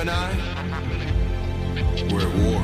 [0.00, 0.30] And I,
[2.10, 2.62] we're at war.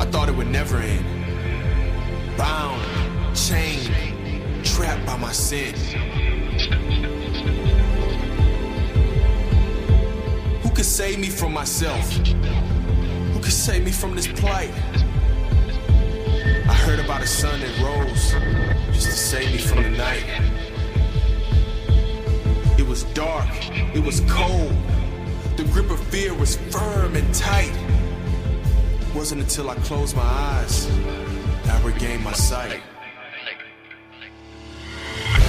[0.00, 1.06] I thought it would never end.
[2.36, 2.82] Bound,
[3.36, 3.94] chained,
[4.64, 5.76] trapped by my sin.
[10.62, 12.10] Who could save me from myself?
[12.12, 14.72] Who could save me from this plight?
[16.88, 18.32] Heard about a sun that rose
[18.94, 20.24] just to save me from the night.
[22.78, 23.46] It was dark,
[23.94, 24.72] it was cold.
[25.58, 27.74] The grip of fear was firm and tight.
[29.14, 30.86] Wasn't until I closed my eyes
[31.64, 32.80] that I regained my sight.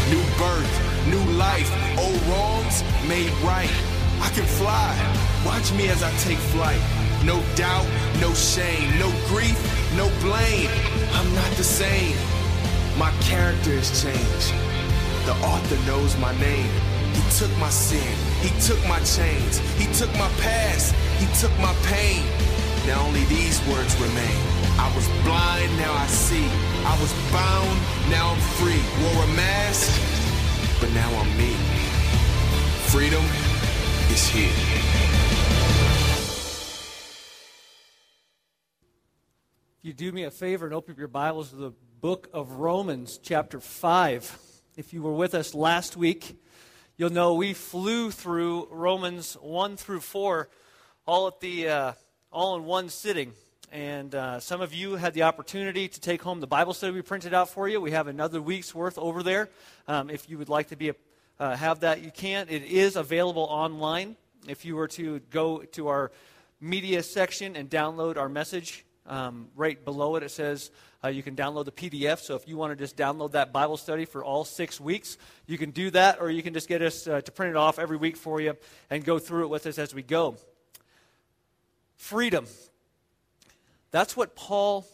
[0.09, 3.71] New birth, new life, old wrongs made right.
[4.19, 4.93] I can fly.
[5.45, 6.81] Watch me as I take flight.
[7.23, 7.87] No doubt,
[8.19, 9.57] no shame, no grief,
[9.95, 10.98] no blame.
[11.13, 12.17] I'm not the same.
[12.97, 14.53] My character has changed.
[15.25, 16.71] The author knows my name.
[17.13, 18.15] He took my sin.
[18.41, 19.59] He took my chains.
[19.79, 20.95] He took my past.
[21.21, 22.23] He took my pain.
[22.87, 24.39] Now only these words remain.
[24.79, 26.47] I was blind, now I see.
[26.85, 27.77] I was bound,
[28.09, 28.81] now I'm free.
[29.03, 29.91] Wore a mask,
[30.79, 31.53] but now I'm me.
[32.87, 33.23] Freedom
[34.09, 34.88] is here.
[39.89, 43.19] You do me a favor and open up your Bibles to the book of Romans,
[43.23, 44.37] chapter 5.
[44.77, 46.39] If you were with us last week,
[46.95, 50.47] you'll know we flew through Romans 1 through 4
[51.07, 51.93] all at the uh,
[52.31, 53.33] all in one sitting.
[53.71, 57.01] And uh, some of you had the opportunity to take home the Bible study we
[57.01, 57.81] printed out for you.
[57.81, 59.49] We have another week's worth over there.
[59.87, 60.95] Um, if you would like to be a,
[61.39, 62.45] uh, have that, you can.
[62.47, 64.17] It is available online.
[64.47, 66.11] If you were to go to our
[66.61, 70.71] media section and download our message, um, right below it, it says
[71.03, 72.19] uh, you can download the PDF.
[72.19, 75.57] So if you want to just download that Bible study for all six weeks, you
[75.57, 77.97] can do that, or you can just get us uh, to print it off every
[77.97, 78.55] week for you
[78.89, 80.37] and go through it with us as we go.
[81.97, 82.45] Freedom.
[83.91, 84.85] That's what Paul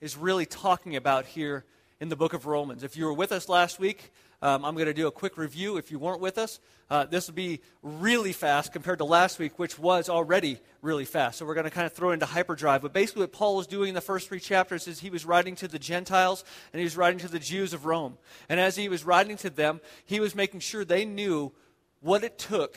[0.00, 1.64] is really talking about here
[2.00, 2.82] in the book of Romans.
[2.82, 4.12] If you were with us last week,
[4.42, 5.76] um, I'm going to do a quick review.
[5.76, 6.58] If you weren't with us,
[6.90, 11.38] uh, this will be really fast compared to last week, which was already really fast.
[11.38, 12.82] So we're going to kind of throw into hyperdrive.
[12.82, 15.54] But basically, what Paul was doing in the first three chapters is he was writing
[15.56, 18.18] to the Gentiles and he was writing to the Jews of Rome.
[18.48, 21.52] And as he was writing to them, he was making sure they knew
[22.00, 22.76] what it took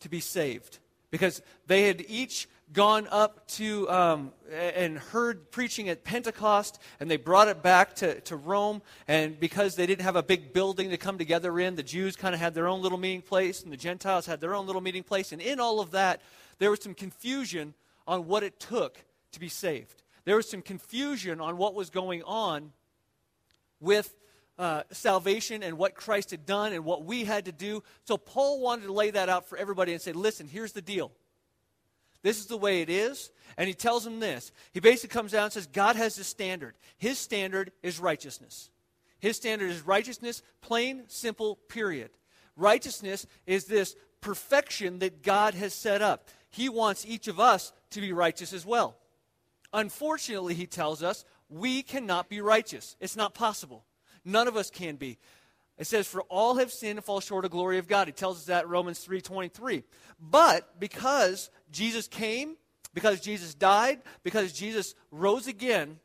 [0.00, 0.78] to be saved.
[1.10, 7.16] Because they had each gone up to um, and heard preaching at Pentecost, and they
[7.16, 8.82] brought it back to, to Rome.
[9.06, 12.34] And because they didn't have a big building to come together in, the Jews kind
[12.34, 15.02] of had their own little meeting place, and the Gentiles had their own little meeting
[15.02, 15.32] place.
[15.32, 16.20] And in all of that,
[16.58, 17.74] there was some confusion
[18.06, 20.02] on what it took to be saved.
[20.24, 22.72] There was some confusion on what was going on
[23.80, 24.14] with
[24.58, 27.82] uh, salvation and what Christ had done and what we had to do.
[28.04, 31.12] So Paul wanted to lay that out for everybody and say, listen, here's the deal.
[32.22, 33.30] This is the way it is.
[33.56, 34.52] And he tells them this.
[34.72, 36.74] He basically comes down and says, God has a standard.
[36.96, 38.70] His standard is righteousness.
[39.20, 42.10] His standard is righteousness, plain, simple, period.
[42.56, 46.28] Righteousness is this perfection that God has set up.
[46.50, 48.96] He wants each of us to be righteous as well.
[49.72, 52.96] Unfortunately, he tells us, we cannot be righteous.
[53.00, 53.84] It's not possible.
[54.24, 55.18] None of us can be.
[55.78, 58.08] It says, For all have sinned and fall short of glory of God.
[58.08, 59.84] He tells us that in Romans 3.23.
[60.20, 62.56] But because Jesus came,
[62.94, 66.00] because Jesus died, because Jesus rose again,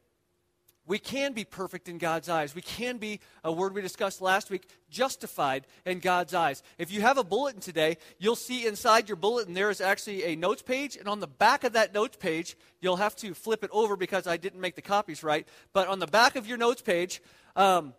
[0.85, 2.53] we can be perfect in God's eyes.
[2.53, 6.61] We can be, a word we discussed last week, justified in God's eyes.
[6.77, 10.35] If you have a bulletin today, you'll see inside your bulletin there is actually a
[10.35, 13.69] notes page, and on the back of that notes page, you'll have to flip it
[13.71, 15.47] over because I didn't make the copies right.
[15.71, 17.21] But on the back of your notes page,
[17.55, 17.93] um,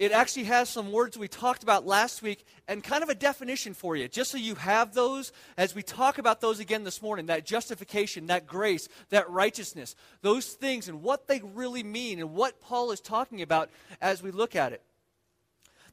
[0.00, 3.74] it actually has some words we talked about last week and kind of a definition
[3.74, 7.26] for you, just so you have those as we talk about those again this morning
[7.26, 12.62] that justification, that grace, that righteousness, those things and what they really mean and what
[12.62, 13.68] Paul is talking about
[14.00, 14.82] as we look at it.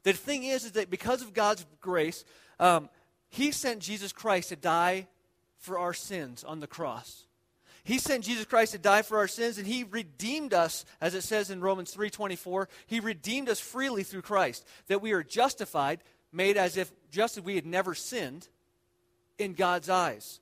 [0.04, 2.24] The thing is, is that because of God's grace,
[2.58, 2.88] um,
[3.28, 5.06] He sent Jesus Christ to die
[5.58, 7.26] for our sins on the cross.
[7.88, 11.22] He sent Jesus Christ to die for our sins, and He redeemed us, as it
[11.22, 12.66] says in Romans 3.24.
[12.86, 16.00] He redeemed us freely through Christ, that we are justified,
[16.30, 18.46] made as if just as we had never sinned
[19.38, 20.40] in God's eyes.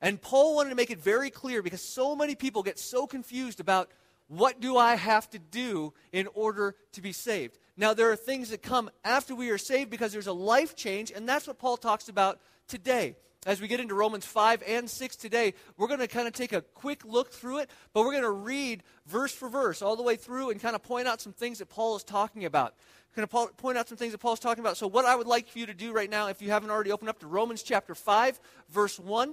[0.00, 3.60] And Paul wanted to make it very clear because so many people get so confused
[3.60, 3.88] about
[4.26, 7.56] what do I have to do in order to be saved.
[7.76, 11.12] Now, there are things that come after we are saved because there's a life change,
[11.12, 13.14] and that's what Paul talks about today.
[13.46, 16.52] As we get into Romans 5 and 6 today, we're going to kind of take
[16.52, 20.02] a quick look through it, but we're going to read verse for verse all the
[20.02, 22.74] way through and kind of point out some things that Paul is talking about.
[23.14, 24.76] going to point out some things that Paul's talking about.
[24.76, 26.90] So, what I would like for you to do right now, if you haven't already
[26.90, 29.32] opened up to Romans chapter 5, verse 1,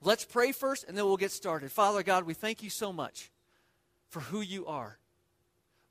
[0.00, 1.72] let's pray first and then we'll get started.
[1.72, 3.32] Father God, we thank you so much
[4.10, 4.96] for who you are.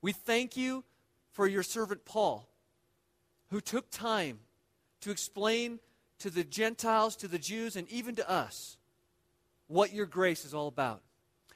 [0.00, 0.82] We thank you
[1.32, 2.48] for your servant Paul,
[3.50, 4.38] who took time
[5.02, 5.78] to explain
[6.20, 8.76] to the Gentiles, to the Jews, and even to us
[9.66, 11.02] what your grace is all about.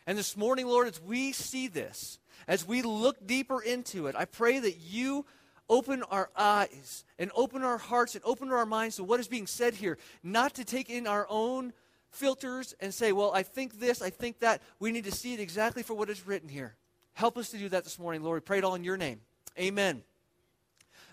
[0.07, 4.25] And this morning, Lord, as we see this, as we look deeper into it, I
[4.25, 5.27] pray that you
[5.69, 9.47] open our eyes and open our hearts and open our minds to what is being
[9.47, 11.73] said here, not to take in our own
[12.11, 14.63] filters and say, well, I think this, I think that.
[14.79, 16.75] We need to see it exactly for what is written here.
[17.13, 18.37] Help us to do that this morning, Lord.
[18.37, 19.21] We pray it all in your name.
[19.59, 20.03] Amen.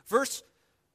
[0.07, 0.43] Verse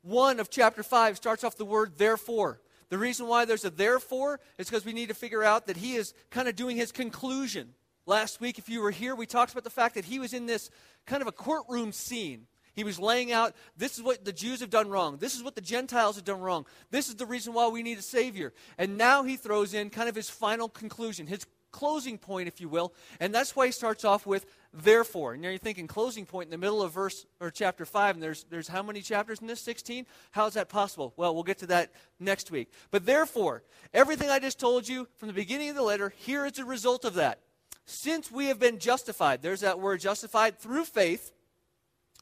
[0.03, 2.61] 1 of chapter 5 starts off the word therefore.
[2.89, 5.95] The reason why there's a therefore is because we need to figure out that he
[5.95, 7.75] is kind of doing his conclusion.
[8.07, 10.47] Last week, if you were here, we talked about the fact that he was in
[10.47, 10.71] this
[11.07, 12.47] kind of a courtroom scene.
[12.75, 15.19] He was laying out this is what the Jews have done wrong.
[15.19, 16.67] This is what the Gentiles have done wrong.
[16.91, 18.53] This is the reason why we need a Savior.
[18.79, 22.69] And now he throws in kind of his final conclusion, his closing point, if you
[22.69, 22.93] will.
[23.19, 25.33] And that's why he starts off with therefore.
[25.35, 28.23] And now you're thinking closing point in the middle of verse or chapter 5, and
[28.23, 29.61] there's, there's how many chapters in this?
[29.61, 30.07] 16?
[30.31, 31.13] How is that possible?
[31.17, 32.73] Well, we'll get to that next week.
[32.91, 33.63] But therefore,
[33.93, 37.05] everything I just told you from the beginning of the letter, here is a result
[37.05, 37.41] of that.
[37.85, 41.33] Since we have been justified, there's that word justified through faith,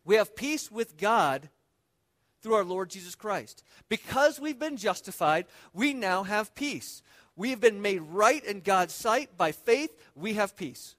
[0.04, 1.50] we have peace with God
[2.40, 3.62] through our Lord Jesus Christ.
[3.88, 7.02] Because we've been justified, we now have peace.
[7.38, 10.96] We have been made right in God's sight by faith, we have peace.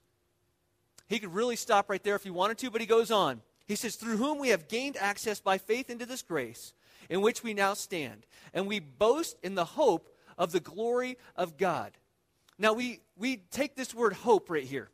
[1.06, 3.42] He could really stop right there if he wanted to, but he goes on.
[3.66, 6.72] He says, Through whom we have gained access by faith into this grace
[7.10, 10.08] in which we now stand, and we boast in the hope
[10.38, 11.92] of the glory of God.
[12.58, 14.88] Now, we, we take this word hope right here.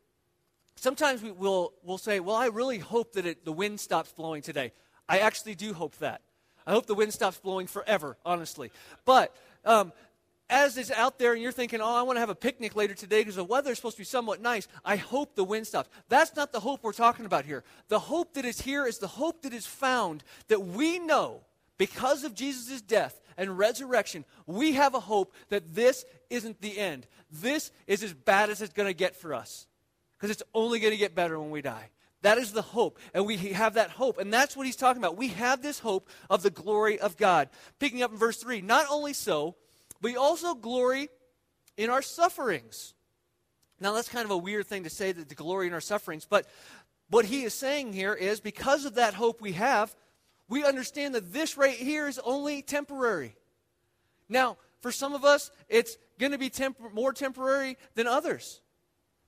[0.74, 4.42] Sometimes we will we'll say, Well, I really hope that it, the wind stops blowing
[4.42, 4.72] today.
[5.08, 6.22] I actually do hope that.
[6.66, 8.72] I hope the wind stops blowing forever, honestly.
[9.04, 9.32] But
[9.64, 9.92] um,
[10.48, 12.94] as it's out there and you're thinking, oh, I want to have a picnic later
[12.94, 15.88] today because the weather is supposed to be somewhat nice, I hope the wind stops.
[16.08, 17.64] That's not the hope we're talking about here.
[17.88, 21.40] The hope that is here is the hope that is found that we know
[21.78, 27.06] because of Jesus' death and resurrection, we have a hope that this isn't the end.
[27.30, 29.66] This is as bad as it's going to get for us
[30.16, 31.90] because it's only going to get better when we die.
[32.22, 32.98] That is the hope.
[33.14, 34.18] And we have that hope.
[34.18, 35.16] And that's what he's talking about.
[35.16, 37.50] We have this hope of the glory of God.
[37.78, 39.56] Picking up in verse 3 Not only so,
[40.06, 41.08] we also glory
[41.76, 42.94] in our sufferings.
[43.80, 46.24] Now, that's kind of a weird thing to say that the glory in our sufferings,
[46.24, 46.46] but
[47.10, 49.96] what he is saying here is because of that hope we have,
[50.48, 53.34] we understand that this right here is only temporary.
[54.28, 58.60] Now, for some of us, it's going to be temp- more temporary than others.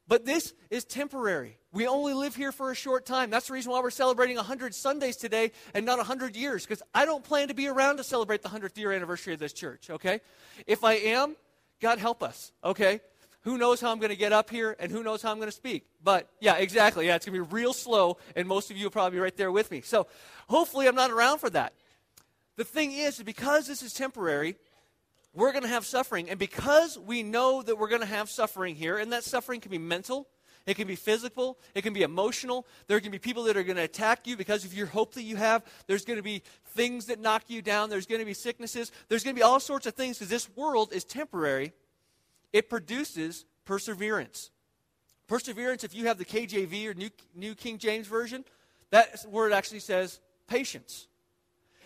[0.06, 1.57] But this is temporary.
[1.70, 3.28] We only live here for a short time.
[3.28, 7.04] That's the reason why we're celebrating 100 Sundays today and not 100 years, because I
[7.04, 10.20] don't plan to be around to celebrate the 100th year anniversary of this church, okay?
[10.66, 11.36] If I am,
[11.80, 13.00] God help us, okay?
[13.42, 15.48] Who knows how I'm going to get up here and who knows how I'm going
[15.48, 15.86] to speak.
[16.02, 17.06] But yeah, exactly.
[17.06, 19.36] Yeah, it's going to be real slow, and most of you will probably be right
[19.36, 19.82] there with me.
[19.82, 20.06] So
[20.48, 21.74] hopefully I'm not around for that.
[22.56, 24.56] The thing is, because this is temporary,
[25.34, 26.30] we're going to have suffering.
[26.30, 29.70] And because we know that we're going to have suffering here, and that suffering can
[29.70, 30.26] be mental,
[30.68, 32.66] it can be physical, it can be emotional.
[32.88, 35.22] There can be people that are going to attack you because of your hope that
[35.22, 35.64] you have.
[35.86, 36.42] There's going to be
[36.74, 37.88] things that knock you down.
[37.88, 38.92] There's going to be sicknesses.
[39.08, 41.72] There's going to be all sorts of things because this world is temporary.
[42.52, 44.50] It produces perseverance.
[45.26, 48.44] Perseverance, if you have the KJV or New, New King James Version,
[48.90, 51.08] that word actually says patience.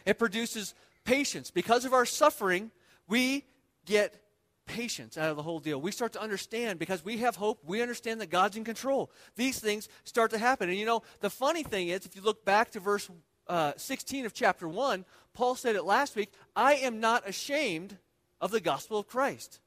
[0.05, 0.75] It produces
[1.05, 1.53] patience.
[1.53, 2.73] Because of our suffering,
[3.07, 3.45] we
[3.87, 4.22] get
[4.66, 5.81] patience out of the whole deal.
[5.81, 9.11] We start to understand because we have hope, we understand that God's in control.
[9.37, 10.69] These things start to happen.
[10.69, 13.11] And you know, the funny thing is, if you look back to verse
[13.49, 15.04] uh, 16 of chapter 1,
[15.35, 17.99] Paul said it last week I am not ashamed
[18.40, 19.61] of the gospel of Christ.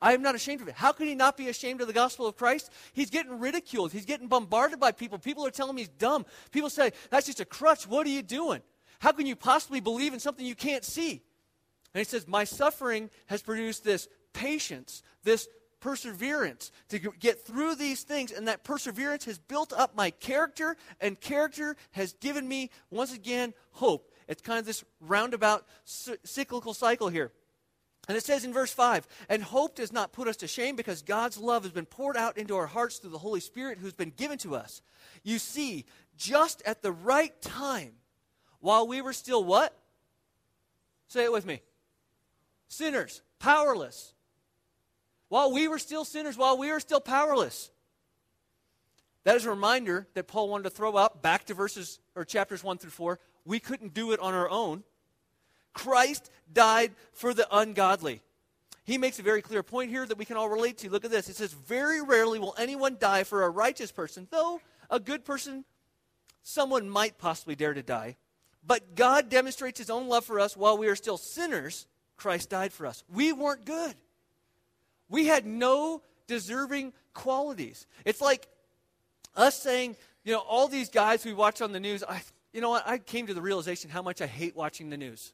[0.00, 0.74] I am not ashamed of it.
[0.74, 2.70] How can he not be ashamed of the gospel of Christ?
[2.92, 3.92] He's getting ridiculed.
[3.92, 5.18] He's getting bombarded by people.
[5.18, 6.26] People are telling him he's dumb.
[6.50, 7.86] People say, That's just a crutch.
[7.86, 8.60] What are you doing?
[8.98, 11.22] How can you possibly believe in something you can't see?
[11.96, 15.48] And he says, My suffering has produced this patience, this
[15.80, 18.32] perseverance to get through these things.
[18.32, 23.54] And that perseverance has built up my character, and character has given me, once again,
[23.70, 24.12] hope.
[24.28, 27.32] It's kind of this roundabout cyclical cycle here.
[28.08, 31.00] And it says in verse 5 And hope does not put us to shame because
[31.00, 34.12] God's love has been poured out into our hearts through the Holy Spirit who's been
[34.14, 34.82] given to us.
[35.22, 37.92] You see, just at the right time,
[38.60, 39.74] while we were still what?
[41.08, 41.62] Say it with me
[42.68, 44.14] sinners, powerless.
[45.28, 47.70] While we were still sinners, while we were still powerless.
[49.24, 52.62] That is a reminder that Paul wanted to throw out back to verses or chapters
[52.62, 53.18] 1 through 4.
[53.44, 54.84] We couldn't do it on our own.
[55.72, 58.22] Christ died for the ungodly.
[58.84, 60.90] He makes a very clear point here that we can all relate to.
[60.90, 61.28] Look at this.
[61.28, 65.64] It says, Very rarely will anyone die for a righteous person, though a good person,
[66.44, 68.16] someone might possibly dare to die.
[68.64, 71.86] But God demonstrates his own love for us while we are still sinners.
[72.16, 73.04] Christ died for us.
[73.12, 73.94] We weren't good.
[75.08, 77.86] We had no deserving qualities.
[78.04, 78.48] It's like
[79.36, 82.70] us saying, you know, all these guys we watch on the news, I, you know
[82.70, 82.86] what?
[82.86, 85.32] I came to the realization how much I hate watching the news.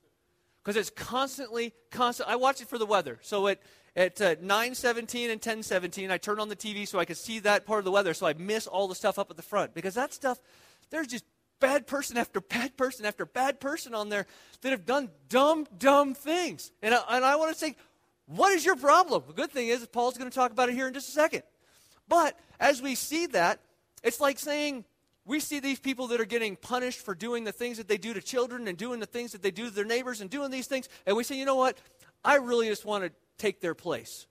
[0.62, 2.28] Because it's constantly, constant.
[2.28, 3.18] I watch it for the weather.
[3.22, 3.60] So at,
[3.96, 7.66] at uh, 9.17 and 10.17, I turn on the TV so I can see that
[7.66, 9.74] part of the weather so I miss all the stuff up at the front.
[9.74, 10.38] Because that stuff,
[10.90, 11.24] there's just
[11.62, 14.26] bad person after bad person after bad person on there
[14.60, 16.72] that have done dumb, dumb things.
[16.82, 17.76] And I, and I want to say,
[18.26, 19.22] what is your problem?
[19.28, 21.44] The good thing is, Paul's going to talk about it here in just a second.
[22.08, 23.60] But as we see that,
[24.02, 24.84] it's like saying,
[25.24, 28.12] we see these people that are getting punished for doing the things that they do
[28.12, 30.66] to children and doing the things that they do to their neighbors and doing these
[30.66, 31.78] things, and we say, you know what?
[32.24, 34.26] I really just want to take their place.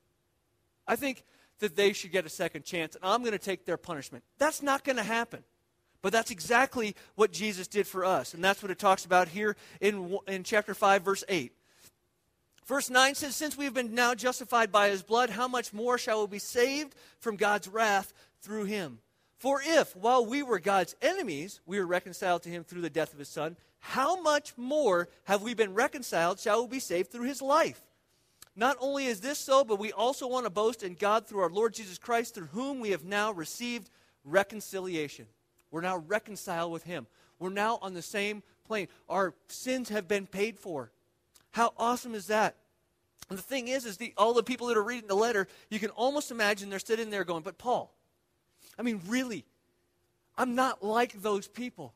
[0.86, 1.24] I think
[1.60, 4.26] that they should get a second chance, and I'm going to take their punishment.
[4.38, 5.44] That's not going to happen.
[6.02, 8.34] But that's exactly what Jesus did for us.
[8.34, 11.52] And that's what it talks about here in, in chapter 5, verse 8.
[12.66, 15.98] Verse 9 says, Since we have been now justified by his blood, how much more
[15.98, 19.00] shall we be saved from God's wrath through him?
[19.38, 23.12] For if, while we were God's enemies, we were reconciled to him through the death
[23.14, 27.28] of his son, how much more have we been reconciled, shall we be saved through
[27.28, 27.82] his life?
[28.56, 31.50] Not only is this so, but we also want to boast in God through our
[31.50, 33.90] Lord Jesus Christ, through whom we have now received
[34.24, 35.26] reconciliation.
[35.72, 37.08] We're now reconciled with him.
[37.40, 38.88] We're now on the same plane.
[39.10, 40.92] Our sins have been paid for.
[41.52, 42.56] How awesome is that?
[43.30, 45.80] And the thing is, is the, all the people that are reading the letter, you
[45.80, 47.96] can almost imagine they're sitting there going, but Paul,
[48.78, 49.46] I mean, really,
[50.38, 51.94] I'm not like those people.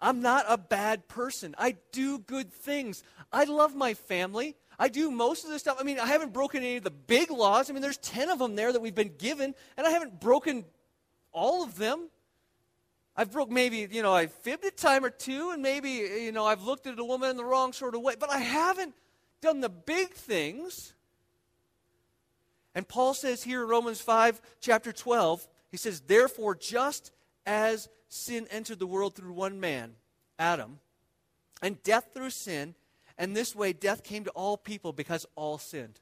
[0.00, 1.54] I'm not a bad person.
[1.58, 3.02] I do good things.
[3.32, 4.56] I love my family.
[4.78, 5.76] I do most of the stuff.
[5.78, 7.68] I mean, I haven't broken any of the big laws.
[7.68, 10.64] I mean, there's 10 of them there that we've been given, and I haven't broken
[11.32, 12.08] all of them.
[13.16, 16.46] I've broke maybe, you know, I've fibbed a time or two, and maybe, you know,
[16.46, 18.94] I've looked at a woman in the wrong sort of way, but I haven't
[19.40, 20.94] done the big things.
[22.74, 27.12] And Paul says here in Romans 5, chapter 12, he says, Therefore, just
[27.44, 29.94] as sin entered the world through one man,
[30.38, 30.78] Adam,
[31.62, 32.74] and death through sin,
[33.18, 36.00] and this way death came to all people because all sinned.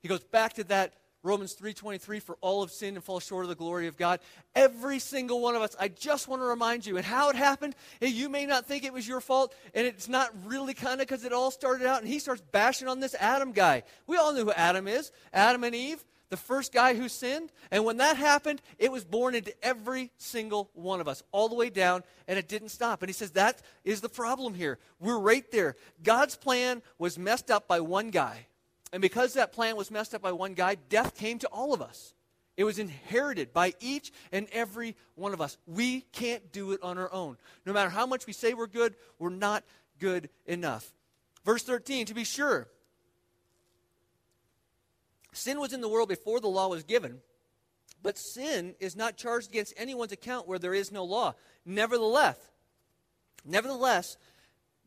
[0.00, 3.48] He goes back to that Romans 3:23 for all have sinned and fall short of
[3.48, 4.20] the glory of God.
[4.54, 5.74] Every single one of us.
[5.78, 7.74] I just want to remind you and how it happened.
[8.00, 11.24] You may not think it was your fault and it's not really kind of cuz
[11.24, 13.82] it all started out and he starts bashing on this Adam guy.
[14.06, 15.10] We all knew who Adam is.
[15.32, 17.52] Adam and Eve the first guy who sinned.
[17.70, 21.54] And when that happened, it was born into every single one of us, all the
[21.54, 23.02] way down, and it didn't stop.
[23.02, 24.78] And he says that is the problem here.
[25.00, 25.76] We're right there.
[26.02, 28.46] God's plan was messed up by one guy.
[28.92, 31.82] And because that plan was messed up by one guy, death came to all of
[31.82, 32.14] us.
[32.56, 35.56] It was inherited by each and every one of us.
[35.66, 37.36] We can't do it on our own.
[37.64, 39.62] No matter how much we say we're good, we're not
[39.98, 40.92] good enough.
[41.44, 42.68] Verse 13, to be sure,
[45.38, 47.20] Sin was in the world before the law was given,
[48.02, 51.34] but sin is not charged against anyone's account where there is no law.
[51.64, 52.36] Nevertheless,
[53.44, 54.16] nevertheless,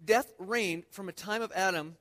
[0.04, 1.96] death reigned from a time of Adam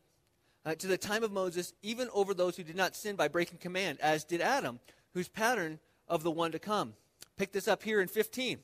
[0.65, 3.59] uh, to the time of Moses, even over those who did not sin by breaking
[3.59, 4.81] command, as did Adam,
[5.15, 6.95] whose pattern of the one to come.
[7.37, 8.59] Pick this up here in 15.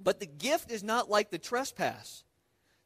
[0.00, 2.24] But the gift is not like the trespass.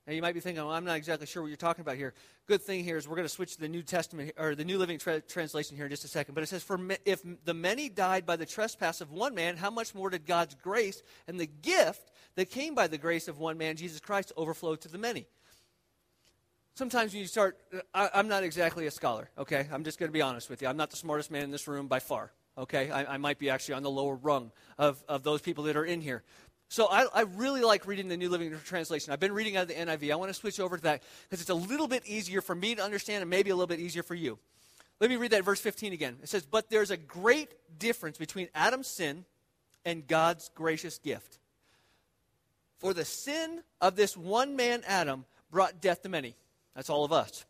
[0.06, 2.14] Now you might be thinking, well, I'm not exactly sure what you're talking about here.
[2.47, 4.78] Good thing here is we're going to switch to the New Testament or the New
[4.78, 6.35] Living tra- Translation here in just a second.
[6.35, 9.70] But it says, "For if the many died by the trespass of one man, how
[9.70, 13.58] much more did God's grace and the gift that came by the grace of one
[13.58, 15.26] man, Jesus Christ, overflow to the many?"
[16.78, 17.58] Sometimes when you start,
[17.92, 19.28] I, I'm not exactly a scholar.
[19.37, 20.68] Okay, I'm just going to be honest with you.
[20.68, 22.30] I'm not the smartest man in this room by far.
[22.56, 25.76] Okay, I, I might be actually on the lower rung of, of those people that
[25.76, 26.23] are in here.
[26.68, 29.12] So I, I, really like reading the New Living Translation.
[29.12, 30.12] I've been reading out of the NIV.
[30.12, 32.76] I want to switch over to that because it's a little bit easier for me
[32.76, 34.38] to understand and maybe a little bit easier for you.
[35.00, 36.18] Let me read that verse 15 again.
[36.23, 39.25] It says, But there's a great difference between Adam's sin
[39.85, 41.40] and God's gracious gift.
[42.78, 46.37] For the sin of this one man, Adam, brought death to many.
[46.78, 47.44] That's all of us.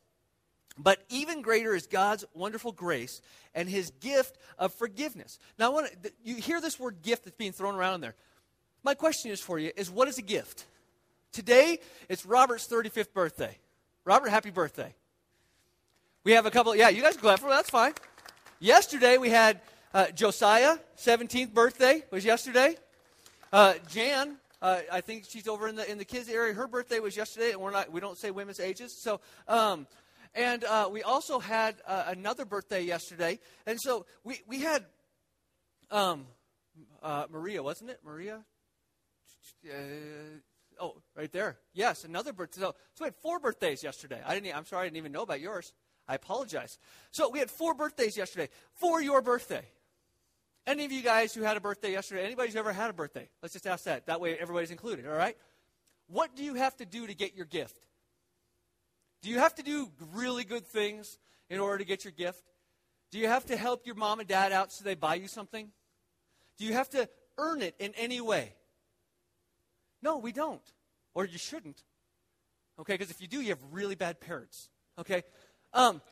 [0.79, 3.21] But even greater is God's wonderful grace
[3.55, 5.39] and his gift of forgiveness.
[5.59, 5.91] Now, I want
[6.25, 8.15] you hear this word gift that's being thrown around there.
[8.83, 10.65] My question is for you is what is a gift?
[11.31, 13.59] Today, it's Robert's 35th birthday.
[14.07, 14.95] Robert, happy birthday.
[16.25, 17.93] We have a couple, yeah, you guys can clap for That's fine.
[18.61, 19.61] Yesterday we had
[19.93, 22.77] uh, Josiah, 17th birthday was yesterday.
[23.53, 26.53] Uh, Jan, uh, I think she's over in the in the kids area.
[26.55, 29.01] Her birthday was yesterday, and we're not we don't say women's ages.
[29.01, 29.87] So, um,
[30.35, 34.85] and uh, we also had uh, another birthday yesterday, and so we we had
[35.91, 36.27] um,
[37.03, 38.01] uh, Maria, wasn't it?
[38.05, 38.41] Maria.
[40.81, 41.59] oh, right there.
[41.73, 42.61] Yes, another birthday.
[42.61, 44.21] So, so we had four birthdays yesterday.
[44.27, 44.57] I didn't.
[44.57, 45.73] I'm sorry, I didn't even know about yours.
[46.09, 46.79] I apologize.
[47.11, 49.67] So we had four birthdays yesterday for your birthday.
[50.69, 53.27] Any of you guys who had a birthday yesterday, anybody who's ever had a birthday?
[53.41, 54.05] Let's just ask that.
[54.05, 55.35] That way everybody's included, all right?
[56.09, 57.87] What do you have to do to get your gift?
[59.23, 62.43] Do you have to do really good things in order to get your gift?
[63.11, 65.71] Do you have to help your mom and dad out so they buy you something?
[66.59, 67.09] Do you have to
[67.39, 68.53] earn it in any way?
[70.03, 70.61] No, we don't.
[71.15, 71.83] Or you shouldn't.
[72.79, 74.69] Okay, because if you do, you have really bad parents.
[74.99, 75.23] Okay?
[75.73, 76.03] Um,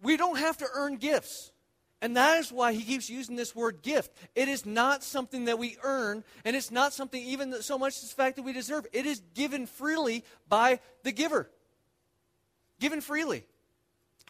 [0.00, 1.52] we don't have to earn gifts.
[2.02, 4.10] And that is why he keeps using this word gift.
[4.34, 8.08] It is not something that we earn, and it's not something even so much as
[8.08, 8.86] the fact that we deserve.
[8.92, 11.50] It is given freely by the giver.
[12.78, 13.44] Given freely.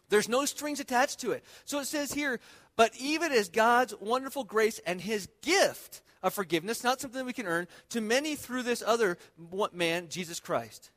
[0.09, 1.45] There's no strings attached to it.
[1.63, 2.41] So it says here,
[2.75, 7.33] but even as God's wonderful grace and his gift of forgiveness, not something that we
[7.33, 9.17] can earn, to many through this other
[9.71, 10.91] man, Jesus Christ.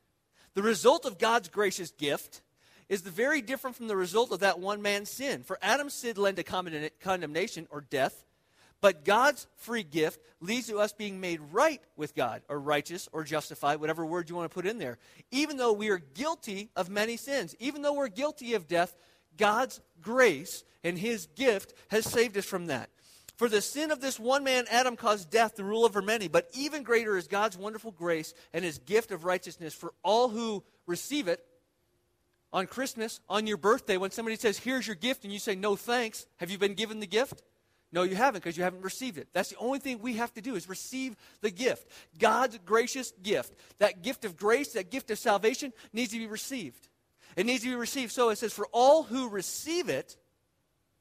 [0.53, 2.41] The result of God's gracious gift
[2.89, 5.43] is the very different from the result of that one man's sin.
[5.43, 8.25] For Adam's sin led to condemnation or death,
[8.81, 13.23] but God's free gift leads to us being made right with God, or righteous, or
[13.23, 14.97] justified, whatever word you want to put in there.
[15.31, 18.95] Even though we are guilty of many sins, even though we're guilty of death,
[19.37, 22.89] God's grace and his gift has saved us from that.
[23.37, 26.27] For the sin of this one man, Adam, caused death, the rule over many.
[26.27, 30.63] But even greater is God's wonderful grace and his gift of righteousness for all who
[30.85, 31.43] receive it
[32.55, 35.75] on Christmas, on your birthday, when somebody says, Here's your gift, and you say, No
[35.75, 37.43] thanks, have you been given the gift?
[37.91, 39.27] No, you haven't because you haven't received it.
[39.33, 41.91] That's the only thing we have to do is receive the gift.
[42.17, 43.53] God's gracious gift.
[43.79, 46.87] That gift of grace, that gift of salvation needs to be received.
[47.35, 48.13] It needs to be received.
[48.13, 50.15] So it says, For all who receive it,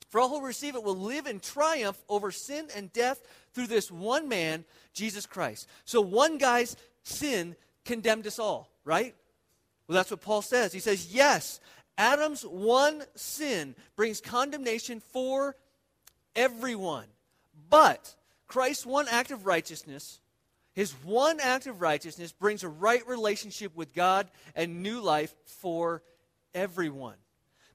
[0.08, 3.92] for all who receive it will live in triumph over sin and death through this
[3.92, 5.68] one man, Jesus Christ.
[5.84, 9.14] So one guy's sin condemned us all, right?
[9.86, 10.72] Well, that's what Paul says.
[10.72, 11.60] He says, yes,
[11.98, 15.56] Adam's one sin brings condemnation for
[16.34, 17.06] everyone.
[17.70, 18.14] But
[18.46, 20.20] Christ's one act of righteousness,
[20.74, 26.02] his one act of righteousness brings a right relationship with God and new life for
[26.54, 27.16] everyone.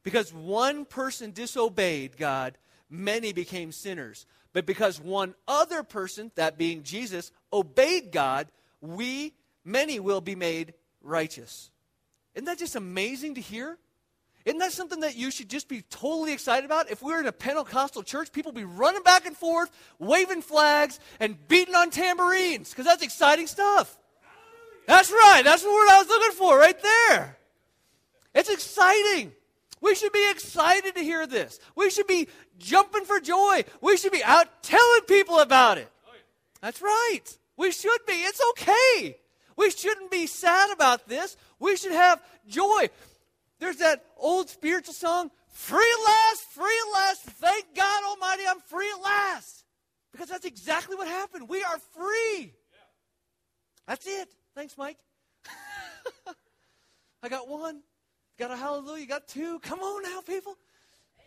[0.04, 2.58] Because one person disobeyed God,
[2.90, 4.26] many became sinners.
[4.52, 8.48] But because one other person, that being Jesus, obeyed God,
[8.82, 11.70] we, many, will be made righteous.
[12.40, 13.78] Isn't that just amazing to hear?
[14.46, 16.90] Isn't that something that you should just be totally excited about?
[16.90, 21.02] If we were in a Pentecostal church, people be running back and forth, waving flags,
[21.20, 24.00] and beating on tambourines, because that's exciting stuff.
[24.88, 25.42] That's right.
[25.44, 27.38] That's the word I was looking for right there.
[28.34, 29.34] It's exciting.
[29.82, 31.60] We should be excited to hear this.
[31.76, 33.66] We should be jumping for joy.
[33.82, 35.92] We should be out telling people about it.
[36.62, 37.38] That's right.
[37.58, 38.14] We should be.
[38.14, 39.18] It's okay.
[39.58, 41.36] We shouldn't be sad about this.
[41.60, 42.90] We should have joy.
[43.60, 47.22] There's that old spiritual song, free at last, free at last.
[47.24, 49.66] Thank God Almighty, I'm free at last.
[50.12, 51.50] Because that's exactly what happened.
[51.50, 52.54] We are free.
[53.88, 54.30] That's it.
[54.56, 54.98] Thanks, Mike.
[57.24, 57.82] I got one.
[58.38, 59.06] Got a hallelujah.
[59.06, 59.60] Got two.
[59.60, 60.56] Come on now, people.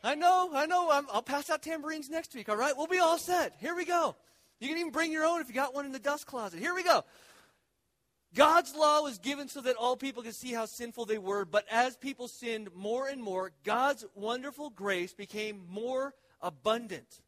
[0.05, 0.91] I know, I know.
[0.91, 2.77] i will pass out tambourines next week, all right?
[2.77, 3.55] We'll be all set.
[3.61, 4.17] Here we go.
[4.59, 6.59] You can even bring your own if you got one in the dust closet.
[6.59, 7.05] Here we go.
[8.35, 11.67] God's law was given so that all people could see how sinful they were, but
[11.71, 17.21] as people sinned more and more, God's wonderful grace became more abundant.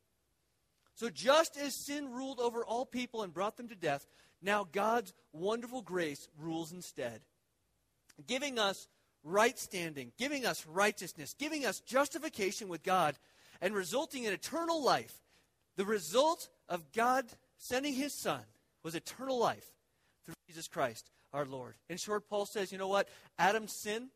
[0.94, 4.06] So just as sin ruled over all people and brought them to death,
[4.40, 7.20] now God's wonderful grace rules instead,
[8.26, 8.88] giving us
[9.22, 13.16] right standing, giving us righteousness, giving us justification with God,
[13.60, 15.20] and resulting in eternal life.
[15.76, 17.26] The result of God
[17.58, 18.42] sending his Son
[18.82, 19.73] was eternal life
[20.24, 21.74] through Jesus Christ our Lord.
[21.88, 23.08] In short, Paul says, you know what?
[23.38, 24.08] Adam's sin,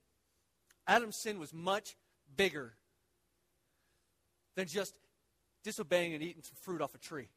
[0.87, 1.97] Adam's sin was much
[2.37, 2.75] bigger
[4.57, 4.99] than just
[5.65, 7.29] disobeying and eating some fruit off a tree.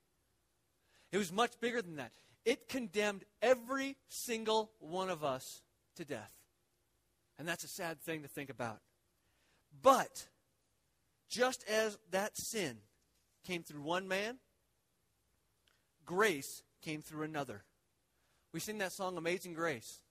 [1.12, 2.12] It was much bigger than that.
[2.46, 5.62] It condemned every single one of us
[5.98, 6.32] to death.
[7.38, 8.80] And that's a sad thing to think about.
[9.82, 10.28] But
[11.30, 12.78] just as that sin
[13.46, 14.38] came through one man,
[16.06, 17.64] grace came through another.
[18.54, 20.02] We sing that song, Amazing Grace.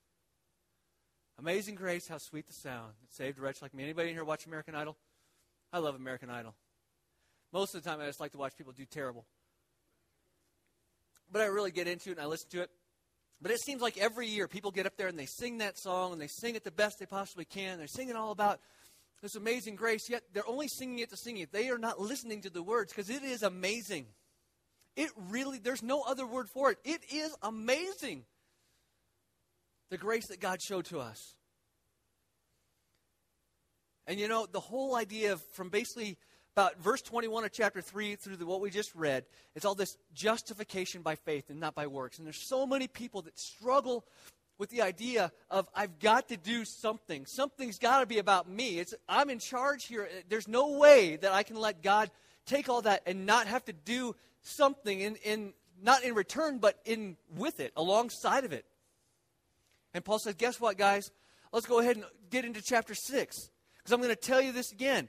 [1.40, 2.92] Amazing grace, how sweet the sound.
[3.02, 3.82] It saved a wretch like me.
[3.82, 4.94] Anybody in here watch American Idol?
[5.72, 6.54] I love American Idol.
[7.50, 9.24] Most of the time, I just like to watch people do terrible.
[11.32, 12.70] But I really get into it and I listen to it.
[13.40, 16.12] But it seems like every year people get up there and they sing that song
[16.12, 17.78] and they sing it the best they possibly can.
[17.78, 18.60] They're singing all about
[19.22, 21.52] this amazing grace, yet they're only singing it to sing it.
[21.52, 24.06] They are not listening to the words because it is amazing.
[24.96, 26.78] It really, there's no other word for it.
[26.84, 28.24] It is amazing
[29.90, 31.34] the grace that God showed to us.
[34.06, 36.16] And you know, the whole idea of from basically
[36.56, 39.24] about verse 21 of chapter 3 through the, what we just read,
[39.54, 42.18] it's all this justification by faith and not by works.
[42.18, 44.04] And there's so many people that struggle
[44.58, 47.24] with the idea of I've got to do something.
[47.24, 48.78] Something's got to be about me.
[48.78, 50.08] It's I'm in charge here.
[50.28, 52.10] There's no way that I can let God
[52.50, 56.78] take all that and not have to do something in, in not in return, but
[56.84, 58.64] in with it, alongside of it.
[59.94, 61.10] And Paul says, guess what, guys?
[61.52, 63.36] Let's go ahead and get into chapter 6.
[63.78, 65.08] Because I'm going to tell you this again.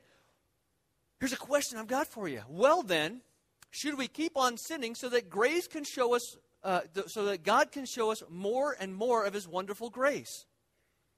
[1.19, 2.41] Here's a question I've got for you.
[2.49, 3.21] Well, then,
[3.69, 7.43] should we keep on sinning so that grace can show us, uh, th- so that
[7.43, 10.45] God can show us more and more of His wonderful grace?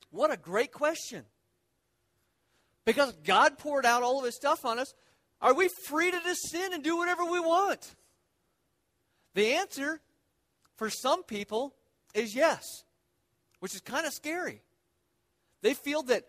[0.10, 1.24] What a great question.
[2.86, 4.94] Because God poured out all of His stuff on us,
[5.44, 7.94] are we free to just sin and do whatever we want?
[9.36, 10.02] The answer
[10.76, 11.76] for some people
[12.16, 12.64] is yes
[13.64, 14.62] which is kind of scary.
[15.62, 16.26] They feel that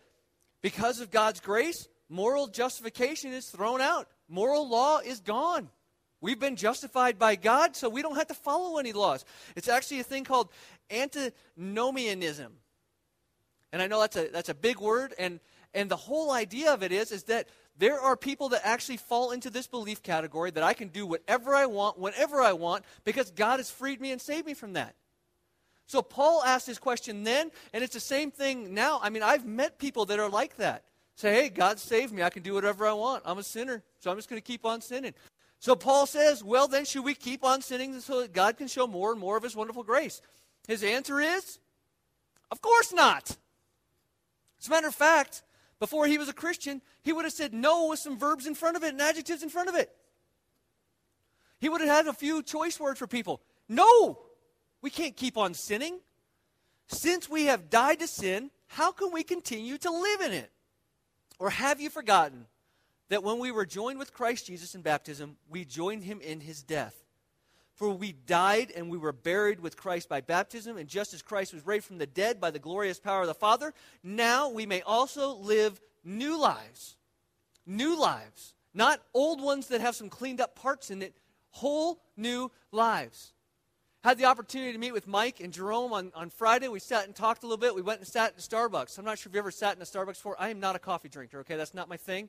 [0.63, 5.69] because of God's grace, moral justification is thrown out, moral law is gone.
[6.21, 9.25] We've been justified by God, so we don't have to follow any laws.
[9.57, 10.49] It's actually a thing called
[10.93, 12.53] antinomianism.
[13.73, 15.41] And I know that's a, that's a big word, and,
[15.75, 19.33] and the whole idea of it is, is that there are people that actually fall
[19.33, 23.31] into this belief category that I can do whatever I want, whenever I want, because
[23.31, 24.95] God has freed me and saved me from that.
[25.87, 29.01] So Paul asked this question then, and it's the same thing now.
[29.03, 30.85] I mean, I've met people that are like that.
[31.17, 32.23] Say, hey, God saved me.
[32.23, 33.23] I can do whatever I want.
[33.27, 35.15] I'm a sinner, so I'm just going to keep on sinning.
[35.61, 38.87] So Paul says, well, then should we keep on sinning so that God can show
[38.87, 40.21] more and more of his wonderful grace?
[40.67, 41.59] His answer is,
[42.51, 43.37] of course not.
[44.61, 45.43] As a matter of fact,
[45.79, 48.77] before he was a Christian, he would have said no with some verbs in front
[48.77, 49.91] of it and adjectives in front of it.
[51.59, 53.41] He would have had a few choice words for people.
[53.69, 54.19] No,
[54.83, 56.01] we can't keep on sinning.
[56.89, 60.51] Since we have died to sin, how can we continue to live in it?
[61.39, 62.47] Or have you forgotten
[63.09, 66.63] that when we were joined with Christ Jesus in baptism, we joined him in his
[66.63, 66.95] death?
[67.75, 71.53] For we died and we were buried with Christ by baptism, and just as Christ
[71.53, 74.83] was raised from the dead by the glorious power of the Father, now we may
[74.83, 76.97] also live new lives.
[77.67, 78.55] New lives.
[78.75, 81.17] Not old ones that have some cleaned up parts in it,
[81.51, 83.35] whole new lives
[84.05, 86.69] had the opportunity to meet with Mike and Jerome on, on Friday.
[86.69, 87.75] We sat and talked a little bit.
[87.75, 88.99] We went and sat in Starbucks.
[88.99, 90.37] I'm not sure if you ever sat in a Starbucks before.
[90.39, 91.57] I am not a coffee drinker, okay?
[91.57, 92.29] That's not my thing.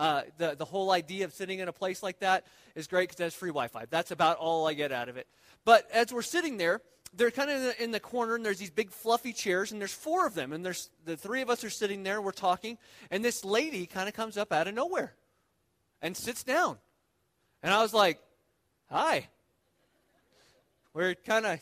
[0.00, 3.16] Uh, the, the whole idea of sitting in a place like that is great because
[3.16, 3.84] there's free Wi Fi.
[3.90, 5.26] That's about all I get out of it.
[5.64, 6.80] But as we're sitting there,
[7.14, 9.80] they're kind of in the, in the, corner, and there's these big fluffy chairs, and
[9.80, 12.78] there's four of them, and there's the three of us are sitting there, we're talking,
[13.10, 15.12] and this lady kind of comes up out of nowhere
[16.00, 16.78] and sits down.
[17.62, 18.18] And I was like,
[18.90, 19.28] Hi
[20.94, 21.60] we're kind of,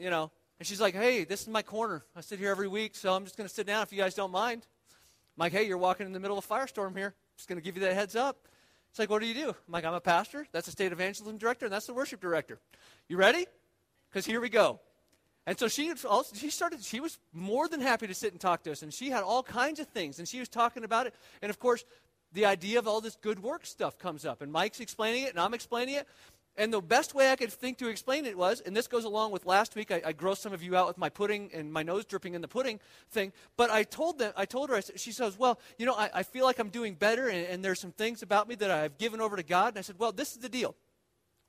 [0.00, 2.02] you know, and she's like, hey, this is my corner.
[2.14, 4.14] I sit here every week, so I'm just going to sit down if you guys
[4.14, 4.66] don't mind.
[5.36, 7.14] I'm like, hey, you're walking in the middle of a firestorm here.
[7.36, 8.48] Just going to give you that heads up.
[8.90, 9.48] It's like, what do you do?
[9.48, 10.46] I'm like, I'm a pastor.
[10.52, 12.58] That's a state evangelism director, and that's the worship director.
[13.08, 13.46] You ready?
[14.08, 14.80] Because here we go.
[15.46, 18.62] And so she also, she started, she was more than happy to sit and talk
[18.64, 21.14] to us, and she had all kinds of things, and she was talking about it.
[21.42, 21.84] And of course,
[22.32, 25.38] the idea of all this good work stuff comes up, and Mike's explaining it, and
[25.38, 26.08] I'm explaining it.
[26.58, 29.30] And the best way I could think to explain it was, and this goes along
[29.30, 31.82] with last week, I, I grossed some of you out with my pudding and my
[31.82, 33.32] nose dripping in the pudding thing.
[33.58, 36.08] But I told them, I told her, I said, she says, well, you know, I,
[36.14, 38.96] I feel like I'm doing better, and, and there's some things about me that I've
[38.96, 39.68] given over to God.
[39.74, 40.74] And I said, well, this is the deal.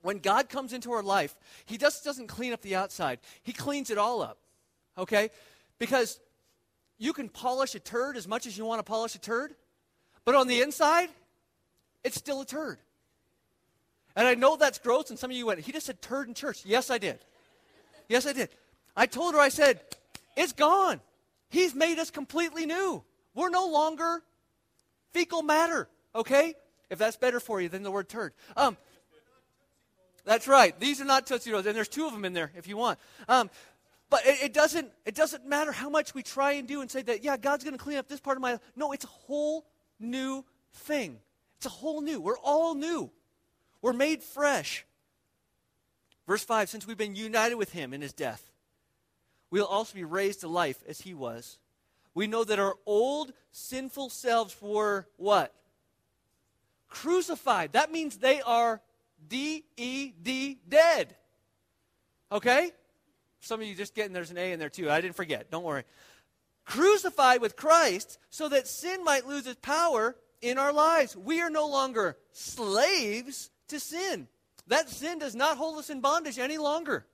[0.01, 3.89] When God comes into our life, He just doesn't clean up the outside; He cleans
[3.89, 4.37] it all up.
[4.97, 5.29] Okay,
[5.79, 6.19] because
[6.97, 9.55] you can polish a turd as much as you want to polish a turd,
[10.25, 11.09] but on the inside,
[12.03, 12.79] it's still a turd.
[14.17, 16.33] And I know that's gross, and some of you went, he just said turd in
[16.33, 16.63] church.
[16.65, 17.19] Yes, I did.
[18.09, 18.49] Yes, I did.
[18.95, 19.79] I told her, I said,
[20.35, 20.99] it's gone.
[21.49, 23.03] He's made us completely new.
[23.35, 24.23] We're no longer
[25.13, 26.55] fecal matter, okay?
[26.89, 28.33] If that's better for you than the word turd.
[28.55, 28.75] Um,
[30.25, 30.77] that's right.
[30.79, 32.97] These are not Tootsie Rolls, and there's two of them in there if you want.
[33.29, 33.51] Um,
[34.09, 37.03] but it, it, doesn't, it doesn't matter how much we try and do and say
[37.03, 38.61] that, yeah, God's going to clean up this part of my life.
[38.75, 39.67] No, it's a whole
[39.99, 41.19] new thing.
[41.57, 42.19] It's a whole new.
[42.19, 43.11] We're all new.
[43.81, 44.85] We're made fresh.
[46.27, 48.51] Verse 5 Since we've been united with him in his death,
[49.49, 51.57] we'll also be raised to life as he was.
[52.13, 55.53] we know that our old sinful selves were what?
[56.89, 57.73] Crucified.
[57.73, 58.81] That means they are
[59.27, 61.15] D E D dead.
[62.31, 62.71] Okay?
[63.39, 64.89] Some of you just getting there's an A in there too.
[64.89, 65.51] I didn't forget.
[65.51, 65.83] Don't worry.
[66.65, 71.15] Crucified with Christ so that sin might lose its power in our lives.
[71.15, 74.27] We are no longer slaves to sin.
[74.67, 77.05] That sin does not hold us in bondage any longer.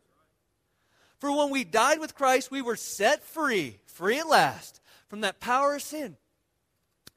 [1.20, 5.40] For when we died with Christ, we were set free, free at last, from that
[5.40, 6.18] power of sin.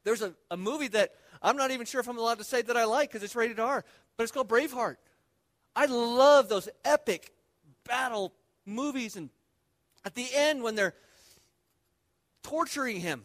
[0.05, 2.77] There's a, a movie that I'm not even sure if I'm allowed to say that
[2.77, 3.85] I like because it's rated R,
[4.16, 4.96] but it's called Braveheart.
[5.75, 7.33] I love those epic
[7.85, 8.33] battle
[8.64, 9.31] movies, and
[10.05, 10.94] at the end, when they're
[12.42, 13.25] torturing him,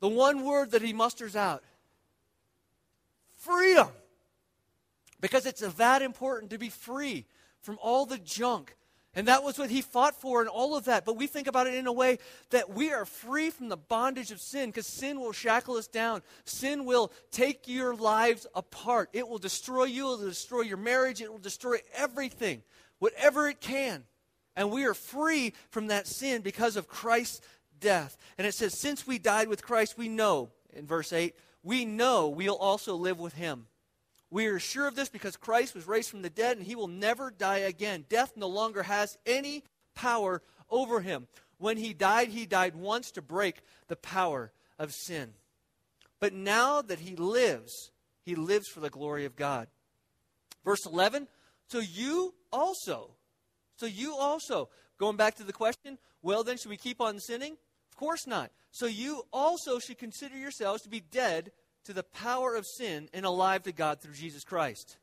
[0.00, 1.62] the one word that he musters out
[3.36, 3.88] freedom.
[5.22, 7.24] Because it's that important to be free
[7.62, 8.76] from all the junk.
[9.14, 11.04] And that was what he fought for and all of that.
[11.04, 12.18] But we think about it in a way
[12.50, 16.22] that we are free from the bondage of sin because sin will shackle us down.
[16.44, 19.10] Sin will take your lives apart.
[19.12, 22.62] It will destroy you, it will destroy your marriage, it will destroy everything,
[22.98, 24.04] whatever it can.
[24.56, 27.42] And we are free from that sin because of Christ's
[27.78, 28.16] death.
[28.38, 32.28] And it says, Since we died with Christ, we know, in verse 8, we know
[32.28, 33.66] we'll also live with him.
[34.32, 36.88] We are sure of this because Christ was raised from the dead and he will
[36.88, 38.06] never die again.
[38.08, 39.62] Death no longer has any
[39.94, 40.40] power
[40.70, 41.28] over him.
[41.58, 45.34] When he died, he died once to break the power of sin.
[46.18, 47.90] But now that he lives,
[48.22, 49.68] he lives for the glory of God.
[50.64, 51.28] Verse 11
[51.68, 53.10] So you also,
[53.76, 57.58] so you also, going back to the question, well, then should we keep on sinning?
[57.90, 58.50] Of course not.
[58.70, 61.52] So you also should consider yourselves to be dead
[61.84, 64.96] to the power of sin and alive to God through Jesus Christ.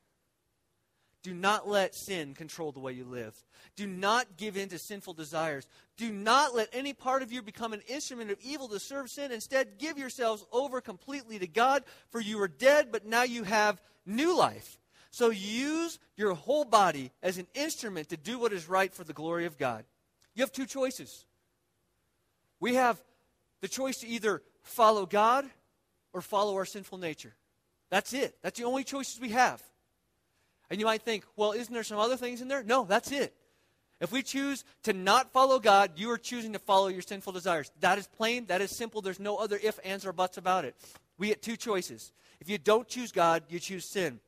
[1.22, 3.34] Do not let sin control the way you live.
[3.76, 5.66] Do not give in to sinful desires.
[5.98, 9.30] Do not let any part of you become an instrument of evil to serve sin.
[9.30, 13.82] Instead, give yourselves over completely to God, for you are dead, but now you have
[14.06, 14.78] new life.
[15.10, 19.12] So use your whole body as an instrument to do what is right for the
[19.12, 19.84] glory of God.
[20.34, 21.26] You have two choices.
[22.60, 23.02] We have
[23.60, 25.44] the choice to either follow God
[26.12, 27.34] or follow our sinful nature.
[27.90, 28.36] That's it.
[28.42, 29.62] That's the only choices we have.
[30.70, 32.62] And you might think, well, isn't there some other things in there?
[32.62, 33.34] No, that's it.
[34.00, 37.70] If we choose to not follow God, you are choosing to follow your sinful desires.
[37.80, 39.02] That is plain, that is simple.
[39.02, 40.74] There's no other ifs, ands, or buts about it.
[41.18, 42.12] We get two choices.
[42.40, 44.20] If you don't choose God, you choose sin.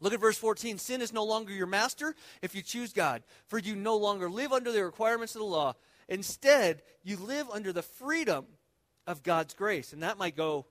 [0.00, 0.78] Look at verse 14.
[0.78, 4.52] Sin is no longer your master if you choose God, for you no longer live
[4.52, 5.74] under the requirements of the law.
[6.08, 8.44] Instead, you live under the freedom
[9.06, 9.92] of God's grace.
[9.92, 10.66] And that might go,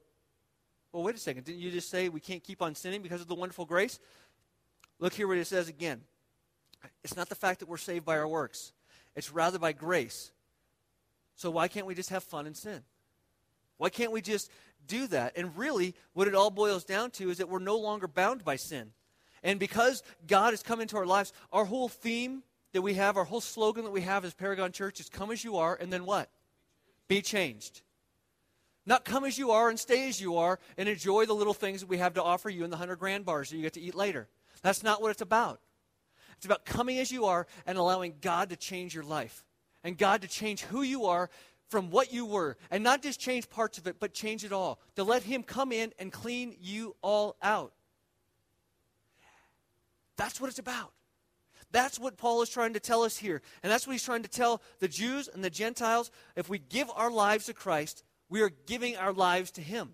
[0.94, 1.44] well, wait a second.
[1.44, 4.00] Didn't you just say we can't keep on sinning because of the wonderful grace?
[5.00, 6.02] Look here what it says again.
[7.04, 8.72] It's not the fact that we're saved by our works,
[9.16, 10.32] it's rather by grace.
[11.36, 12.84] So why can't we just have fun and sin?
[13.78, 14.52] Why can't we just
[14.88, 15.36] do that?
[15.36, 18.56] And really, what it all boils down to is that we're no longer bound by
[18.56, 18.92] sin.
[19.42, 23.24] And because God has come into our lives, our whole theme that we have, our
[23.24, 26.06] whole slogan that we have as Paragon Church is come as you are, and then
[26.06, 26.30] what?
[27.08, 27.82] Be changed.
[28.86, 31.80] Not come as you are and stay as you are and enjoy the little things
[31.82, 33.82] that we have to offer you in the 100 grand bars that you get to
[33.82, 34.28] eat later.
[34.62, 35.62] That's not what it's about.
[36.38, 39.46] It's about coming as you are and allowing God to change your life
[39.84, 41.30] and God to change who you are
[41.70, 44.80] from what you were and not just change parts of it, but change it all.
[44.96, 47.74] To let Him come in and clean you all out.
[50.18, 50.92] That's what it's about.
[51.72, 53.42] That's what Paul is trying to tell us here.
[53.64, 56.12] And that's what he's trying to tell the Jews and the Gentiles.
[56.36, 59.94] If we give our lives to Christ, we are giving our lives to Him.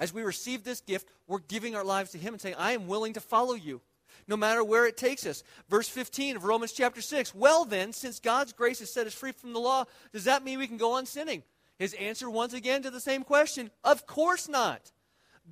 [0.00, 2.88] As we receive this gift, we're giving our lives to Him and saying, I am
[2.88, 3.82] willing to follow you,
[4.26, 5.44] no matter where it takes us.
[5.68, 9.30] Verse 15 of Romans chapter 6 Well, then, since God's grace has set us free
[9.30, 11.44] from the law, does that mean we can go on sinning?
[11.78, 14.90] His answer, once again, to the same question Of course not.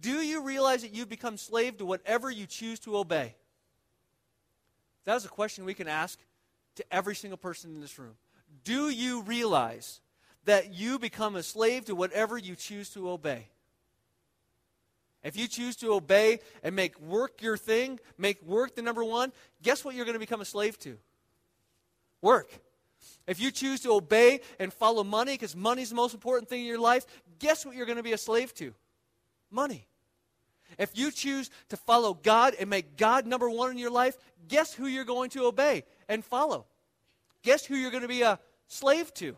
[0.00, 3.36] Do you realize that you've become slave to whatever you choose to obey?
[5.04, 6.18] That is a question we can ask
[6.74, 8.16] to every single person in this room.
[8.64, 10.00] Do you realize
[10.48, 13.48] that you become a slave to whatever you choose to obey?
[15.22, 19.32] If you choose to obey and make work your thing, make work the number one,
[19.62, 20.96] guess what you're going to become a slave to?
[22.22, 22.50] Work.
[23.26, 26.60] If you choose to obey and follow money because money is the most important thing
[26.60, 27.04] in your life,
[27.38, 28.72] guess what you're going to be a slave to?
[29.50, 29.86] Money.
[30.78, 34.16] If you choose to follow God and make God number one in your life,
[34.48, 36.64] guess who you're going to obey and follow?
[37.42, 39.36] Guess who you're going to be a slave to?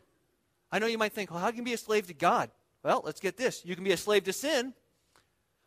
[0.72, 2.50] I know you might think, well, how can you be a slave to God?
[2.83, 3.64] Well, let's get this.
[3.64, 4.72] You can be a slave to sin,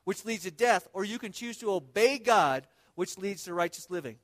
[0.03, 3.89] which leads to death, or you can choose to obey God, which leads to righteous
[3.89, 4.17] living.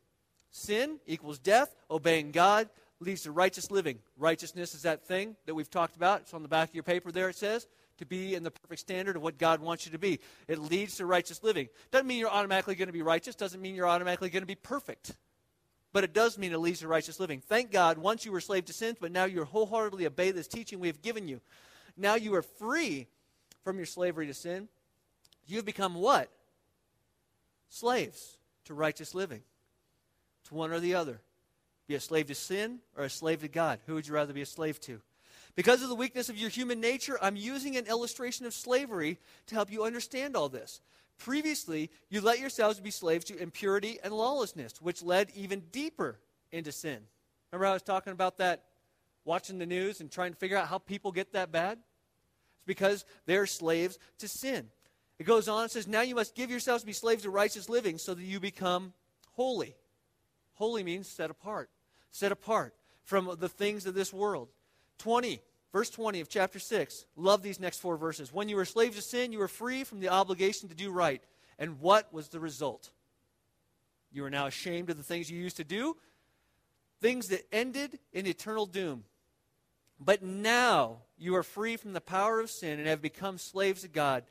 [0.51, 3.99] Sin equals death, obeying God leads to righteous living.
[4.17, 6.21] Righteousness is that thing that we've talked about.
[6.21, 8.81] It's on the back of your paper there, it says, to be in the perfect
[8.81, 10.19] standard of what God wants you to be.
[10.47, 11.69] It leads to righteous living.
[11.91, 14.55] Doesn't mean you're automatically going to be righteous, doesn't mean you're automatically going to be
[14.55, 15.15] perfect.
[15.91, 17.41] But it does mean it leads to righteous living.
[17.41, 20.79] Thank God, once you were slave to sin, but now you wholeheartedly obey this teaching
[20.79, 21.41] we have given you.
[21.97, 23.07] Now you are free
[23.63, 24.67] from your slavery to sin.
[25.47, 26.29] You have become what?
[27.69, 29.41] Slaves to righteous living,
[30.47, 31.21] to one or the other.
[31.87, 33.79] Be a slave to sin or a slave to God?
[33.87, 35.01] Who would you rather be a slave to?
[35.55, 39.55] Because of the weakness of your human nature, I'm using an illustration of slavery to
[39.55, 40.81] help you understand all this.
[41.19, 46.19] Previously, you let yourselves be slaves to impurity and lawlessness, which led even deeper
[46.51, 46.99] into sin.
[47.51, 48.63] Remember, I was talking about that
[49.25, 51.73] watching the news and trying to figure out how people get that bad?
[51.77, 54.69] It's because they're slaves to sin.
[55.19, 57.69] It goes on and says, Now you must give yourselves to be slaves to righteous
[57.69, 58.93] living so that you become
[59.33, 59.75] holy.
[60.55, 61.69] Holy means set apart
[62.11, 64.49] set apart from the things of this world.
[64.99, 67.05] 20, verse 20 of chapter 6.
[67.15, 68.33] Love these next four verses.
[68.33, 71.21] When you were slaves to sin, you were free from the obligation to do right.
[71.57, 72.91] And what was the result?
[74.11, 75.95] You are now ashamed of the things you used to do,
[76.99, 79.03] things that ended in eternal doom.
[79.99, 83.91] But now you are free from the power of sin and have become slaves of
[83.91, 84.23] God.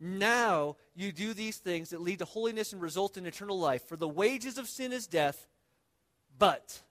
[0.00, 3.86] Now you do these things that lead to holiness and result in eternal life.
[3.88, 5.46] For the wages of sin is death,
[6.36, 6.82] but,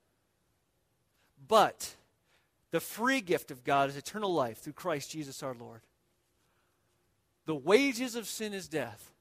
[1.47, 1.93] but,
[2.74, 5.82] the free gift of God is eternal life through Christ Jesus our Lord.
[7.46, 9.12] The wages of sin is death.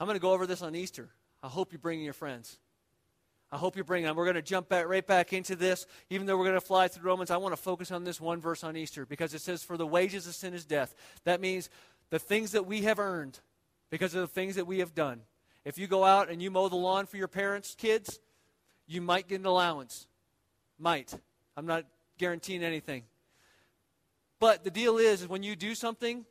[0.00, 1.08] I'm going to go over this on Easter.
[1.40, 2.58] I hope you bring your friends.
[3.52, 4.16] I hope you bring them.
[4.16, 5.86] We're going to jump back right back into this.
[6.10, 8.40] Even though we're going to fly through Romans, I want to focus on this one
[8.40, 10.96] verse on Easter because it says, For the wages of sin is death.
[11.22, 11.70] That means
[12.10, 13.38] the things that we have earned
[13.88, 15.20] because of the things that we have done.
[15.64, 18.18] If you go out and you mow the lawn for your parents' kids,
[18.88, 20.08] you might get an allowance.
[20.76, 21.14] Might.
[21.56, 21.84] I'm not
[22.18, 23.04] guaranteeing anything.
[24.38, 26.24] But the deal is, is when you do something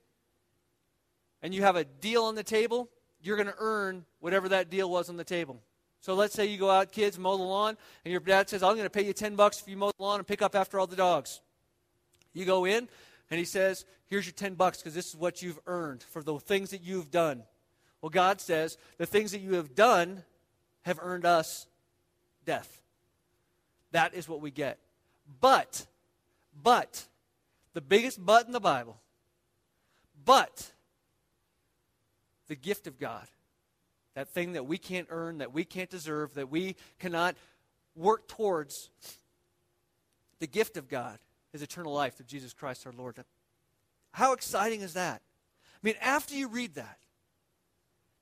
[1.41, 2.89] and you have a deal on the table,
[3.22, 5.62] you're going to earn whatever that deal was on the table.
[6.02, 8.74] So let's say you go out, kids, mow the lawn, and your dad says, I'm
[8.74, 10.80] going to pay you 10 bucks if you mow the lawn and pick up after
[10.80, 11.41] all the dogs.
[12.34, 12.88] You go in,
[13.30, 16.38] and he says, Here's your 10 bucks because this is what you've earned for the
[16.38, 17.44] things that you've done.
[18.02, 20.24] Well, God says, The things that you have done
[20.82, 21.65] have earned us
[22.46, 22.82] death.
[23.91, 24.80] That is what we get.
[25.39, 25.86] But,
[26.62, 27.05] but,
[27.73, 28.99] the biggest but in the Bible,
[30.25, 30.71] but
[32.47, 33.25] the gift of God,
[34.15, 37.36] that thing that we can't earn, that we can't deserve, that we cannot
[37.95, 38.89] work towards,
[40.39, 41.17] the gift of God
[41.53, 43.23] is eternal life through Jesus Christ our Lord.
[44.12, 45.21] How exciting is that?
[45.21, 46.97] I mean, after you read that,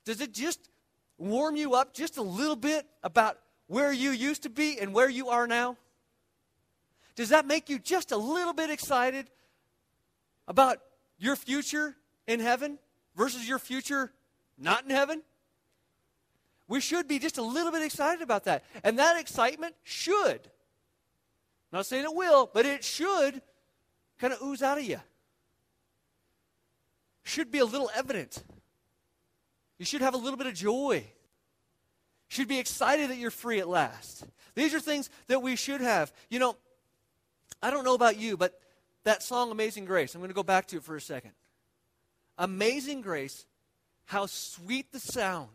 [0.05, 0.69] does it just
[1.17, 5.09] warm you up just a little bit about where you used to be and where
[5.09, 5.77] you are now?
[7.19, 9.29] Does that make you just a little bit excited
[10.47, 10.77] about
[11.17, 12.79] your future in heaven
[13.13, 14.13] versus your future
[14.57, 15.21] not in heaven?
[16.69, 18.63] We should be just a little bit excited about that.
[18.85, 23.41] And that excitement should, I'm not saying it will, but it should
[24.17, 25.01] kind of ooze out of you.
[27.23, 28.41] Should be a little evident.
[29.77, 31.03] You should have a little bit of joy
[32.29, 34.23] should be excited that you're free at last.
[34.55, 36.13] These are things that we should have.
[36.29, 36.55] You know,
[37.61, 38.59] I don't know about you, but
[39.03, 41.31] that song, Amazing Grace, I'm going to go back to it for a second.
[42.37, 43.45] Amazing Grace,
[44.05, 45.49] how sweet the sound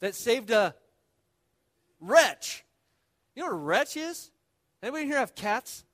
[0.00, 0.74] that saved a
[2.00, 2.64] wretch.
[3.34, 4.30] You know what a wretch is?
[4.82, 5.84] Anybody here have cats?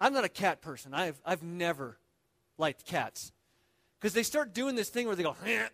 [0.00, 0.94] I'm not a cat person.
[0.94, 1.98] I've, I've never
[2.56, 3.32] liked cats.
[3.98, 5.68] Because they start doing this thing where they go, heh,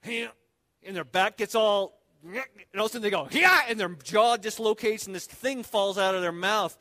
[0.00, 0.28] heh,
[0.84, 2.36] and their back gets all, and
[2.76, 5.98] all of a sudden they go, yeah, and their jaw dislocates and this thing falls
[5.98, 6.76] out of their mouth.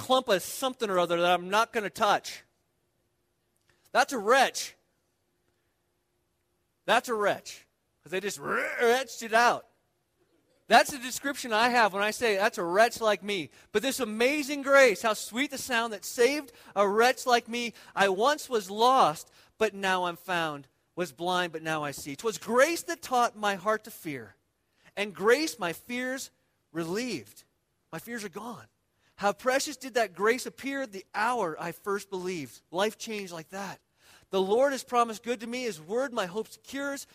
[0.00, 2.42] Clump of something or other that I'm not going to touch.
[3.92, 4.74] That's a wretch.
[6.86, 7.66] That's a wretch.
[7.98, 9.66] Because they just wretched it out.
[10.68, 13.50] That's the description I have when I say that's a wretch like me.
[13.72, 17.74] But this amazing grace, how sweet the sound that saved a wretch like me.
[17.94, 22.16] I once was lost, but now I'm found was blind, but now I see.
[22.16, 24.34] 'Twas grace that taught my heart to fear,
[24.96, 26.30] and grace my fears
[26.72, 27.44] relieved.
[27.92, 28.69] My fears are gone.
[29.20, 32.58] How precious did that grace appear the hour I first believed.
[32.70, 33.78] Life changed like that.
[34.30, 35.64] The Lord has promised good to me.
[35.64, 37.06] His word my hope secures.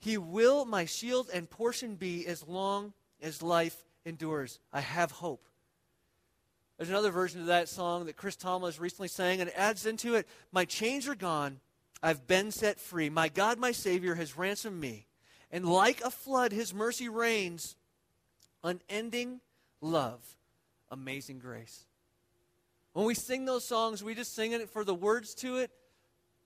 [0.00, 2.92] He will my shield and portion be as long
[3.22, 4.58] as life endures.
[4.72, 5.46] I have hope.
[6.76, 10.16] There's another version of that song that Chris Tomlin recently sang, and it adds into
[10.16, 11.60] it My chains are gone,
[12.02, 13.10] I've been set free.
[13.10, 15.06] My God, my Savior, has ransomed me.
[15.52, 17.76] And like a flood, his mercy reigns
[18.64, 19.38] unending
[19.80, 20.36] love,
[20.90, 21.84] amazing grace.
[22.92, 25.70] When we sing those songs, we just singing it for the words to it,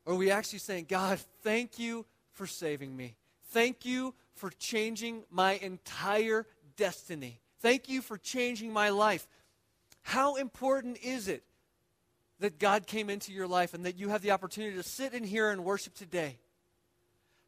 [0.04, 3.16] or we actually saying, God, thank you for saving me.
[3.50, 7.40] Thank you for changing my entire destiny.
[7.60, 9.26] Thank you for changing my life.
[10.02, 11.44] How important is it
[12.38, 15.24] that God came into your life and that you have the opportunity to sit in
[15.24, 16.38] here and worship today?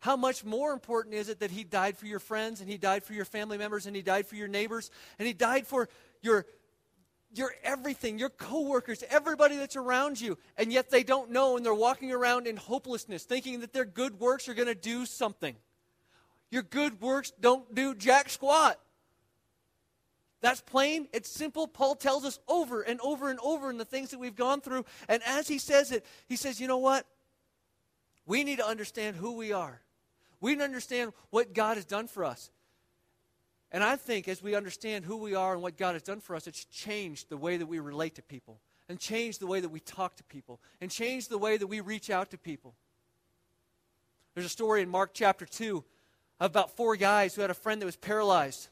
[0.01, 3.05] How much more important is it that He died for your friends and He died
[3.05, 5.89] for your family members and He died for your neighbors and He died for
[6.21, 6.45] your
[7.35, 11.75] your everything, your coworkers, everybody that's around you, and yet they don't know and they're
[11.75, 15.57] walking around in hopelessness, thinking that their good works are going to do something.
[16.51, 18.79] Your good works don't do jack squat.
[20.43, 21.69] That's plain, it's simple.
[21.69, 24.85] Paul tells us over and over and over in the things that we've gone through.
[25.09, 27.07] And as he says it, he says, you know what?
[28.27, 29.81] We need to understand who we are.
[30.41, 32.51] We need to understand what God has done for us.
[33.73, 36.37] And I think as we understand who we are and what God has done for
[36.37, 39.71] us, it's changed the way that we relate to people, and changed the way that
[39.71, 42.75] we talk to people, and changed the way that we reach out to people.
[44.35, 45.83] There's a story in Mark chapter 2
[46.39, 48.69] about four guys who had a friend that was paralyzed.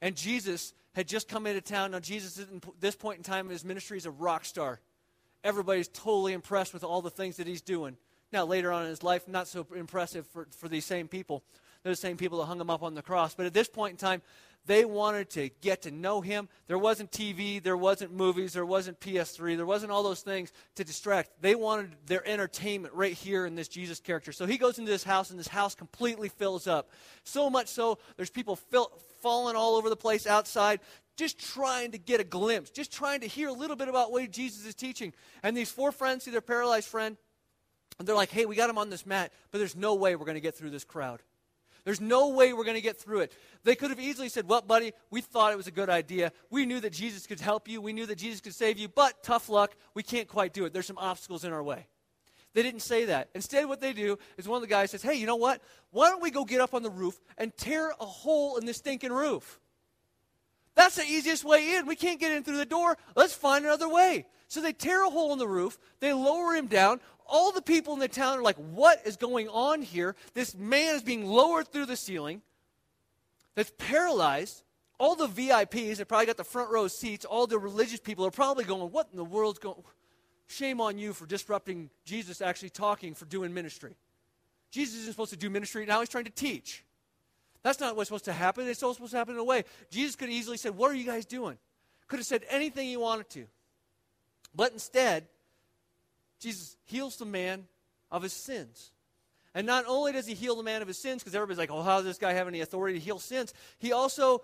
[0.00, 1.90] And Jesus had just come into town.
[1.90, 2.48] Now, Jesus, at
[2.80, 4.80] this point in time in his ministry, is a rock star.
[5.42, 7.96] Everybody's totally impressed with all the things that he's doing.
[8.32, 11.42] Now, later on in his life, not so impressive for, for these same people.
[11.82, 13.34] The same people that hung him up on the cross.
[13.34, 14.22] But at this point in time,
[14.66, 16.48] they wanted to get to know him.
[16.68, 20.84] There wasn't TV, there wasn't movies, there wasn't PS3, there wasn't all those things to
[20.84, 21.30] distract.
[21.40, 24.30] They wanted their entertainment right here in this Jesus character.
[24.30, 26.90] So he goes into this house, and this house completely fills up.
[27.24, 30.78] So much so, there's people fill, falling all over the place outside,
[31.16, 34.30] just trying to get a glimpse, just trying to hear a little bit about what
[34.30, 35.12] Jesus is teaching.
[35.42, 37.16] And these four friends see their paralyzed friend,
[37.98, 40.24] and they're like, hey, we got him on this mat, but there's no way we're
[40.24, 41.20] going to get through this crowd.
[41.84, 43.36] There's no way we're going to get through it.
[43.64, 46.32] They could have easily said, Well, buddy, we thought it was a good idea.
[46.50, 47.80] We knew that Jesus could help you.
[47.80, 50.72] We knew that Jesus could save you, but tough luck, we can't quite do it.
[50.72, 51.86] There's some obstacles in our way.
[52.54, 53.30] They didn't say that.
[53.34, 55.60] Instead, what they do is one of the guys says, Hey, you know what?
[55.90, 58.76] Why don't we go get up on the roof and tear a hole in this
[58.76, 59.58] stinking roof?
[60.74, 61.86] That's the easiest way in.
[61.86, 62.96] We can't get in through the door.
[63.14, 64.26] Let's find another way.
[64.48, 65.78] So they tear a hole in the roof.
[66.00, 67.00] They lower him down
[67.32, 70.14] all the people in the town are like, what is going on here?
[70.34, 72.42] This man is being lowered through the ceiling,
[73.54, 74.62] that's paralyzed.
[74.98, 78.30] All the VIPs that probably got the front row seats, all the religious people are
[78.30, 79.82] probably going, what in the world's going
[80.46, 83.96] Shame on you for disrupting Jesus actually talking, for doing ministry.
[84.70, 86.84] Jesus isn't supposed to do ministry, now he's trying to teach.
[87.62, 88.68] That's not what's supposed to happen.
[88.68, 89.64] It's all supposed to happen in a way.
[89.90, 91.56] Jesus could have easily said, What are you guys doing?
[92.08, 93.46] Could have said anything he wanted to.
[94.54, 95.26] But instead,
[96.42, 97.66] Jesus heals the man
[98.10, 98.90] of his sins.
[99.54, 101.82] And not only does he heal the man of his sins, because everybody's like, oh,
[101.82, 103.54] how does this guy have any authority to heal sins?
[103.78, 104.42] He also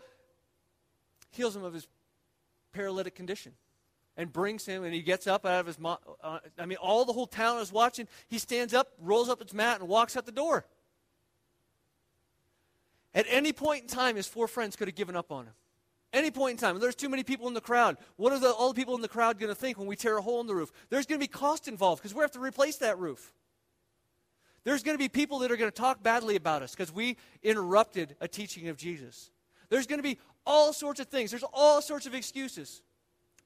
[1.30, 1.88] heals him of his
[2.72, 3.52] paralytic condition
[4.16, 5.78] and brings him, and he gets up out of his.
[5.78, 8.06] Mo- uh, I mean, all the whole town is watching.
[8.28, 10.66] He stands up, rolls up his mat, and walks out the door.
[13.14, 15.54] At any point in time, his four friends could have given up on him.
[16.12, 17.98] Any point in time, there's too many people in the crowd.
[18.16, 20.16] What are the, all the people in the crowd going to think when we tear
[20.16, 20.72] a hole in the roof?
[20.88, 23.34] There's going to be cost involved because we have to replace that roof.
[24.64, 27.16] There's going to be people that are going to talk badly about us because we
[27.42, 29.30] interrupted a teaching of Jesus.
[29.68, 31.30] There's going to be all sorts of things.
[31.30, 32.82] There's all sorts of excuses.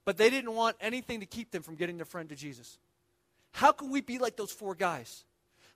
[0.05, 2.79] But they didn't want anything to keep them from getting their friend to Jesus.
[3.53, 5.25] How can we be like those four guys?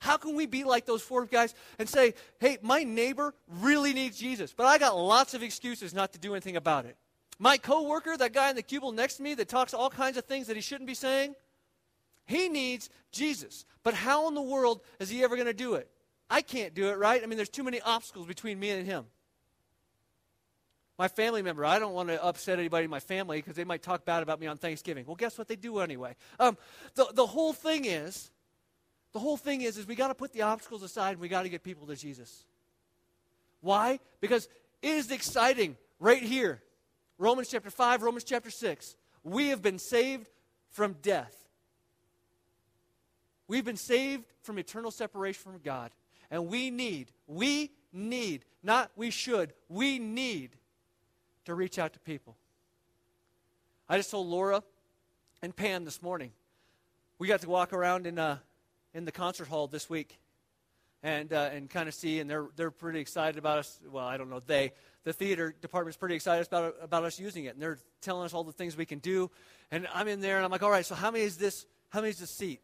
[0.07, 4.17] How can we be like those four guys and say, hey, my neighbor really needs
[4.17, 6.97] Jesus, but I got lots of excuses not to do anything about it?
[7.41, 10.25] My coworker, that guy in the cubicle next to me that talks all kinds of
[10.25, 11.35] things that he shouldn't be saying,
[12.25, 13.65] he needs Jesus.
[13.83, 15.91] But how in the world is he ever going to do it?
[16.31, 17.21] I can't do it, right?
[17.21, 19.07] I mean, there's too many obstacles between me and him.
[20.99, 23.83] My family member, I don't want to upset anybody in my family because they might
[23.83, 25.05] talk bad about me on Thanksgiving.
[25.05, 26.15] Well, guess what they do anyway?
[26.39, 26.57] Um,
[26.95, 28.31] the, the whole thing is,
[29.17, 31.45] the whole thing is, is we got to put the obstacles aside and we got
[31.45, 32.45] to get people to Jesus.
[33.63, 33.99] Why?
[34.21, 34.47] Because
[34.83, 36.63] it is exciting right here.
[37.17, 38.95] Romans chapter 5, Romans chapter 6.
[39.25, 40.29] We have been saved
[40.69, 41.35] from death.
[43.49, 45.93] We've been saved from eternal separation from God.
[46.31, 50.51] And we need, we need, not we should, we need
[51.47, 52.37] to reach out to people.
[53.89, 54.63] I just told Laura
[55.41, 56.33] and Pam this morning.
[57.19, 58.41] We got to walk around in uh,
[58.97, 60.19] in the concert hall this week
[61.03, 63.79] and, uh, and kind of see, and they're, they're pretty excited about us.
[63.93, 64.73] Well, I don't know, they,
[65.05, 68.43] the theater department's pretty excited about, about us using it, and they're telling us all
[68.43, 69.31] the things we can do.
[69.71, 72.01] And I'm in there, and I'm like, all right, so how many is this, how
[72.01, 72.61] many is this seat?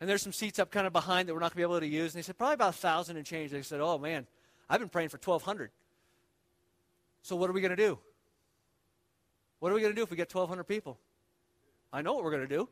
[0.00, 1.80] And there's some seats up kind of behind that we're not going to be able
[1.80, 2.12] to use.
[2.12, 3.52] And they said, probably about a 1,000 and change.
[3.52, 4.26] They said, oh, man,
[4.68, 5.70] I've been praying for 1,200.
[7.22, 7.98] So, what are we going to do?
[9.60, 10.98] What are we going to do if we get 1,200 people?
[11.92, 12.68] I know what we're going to do.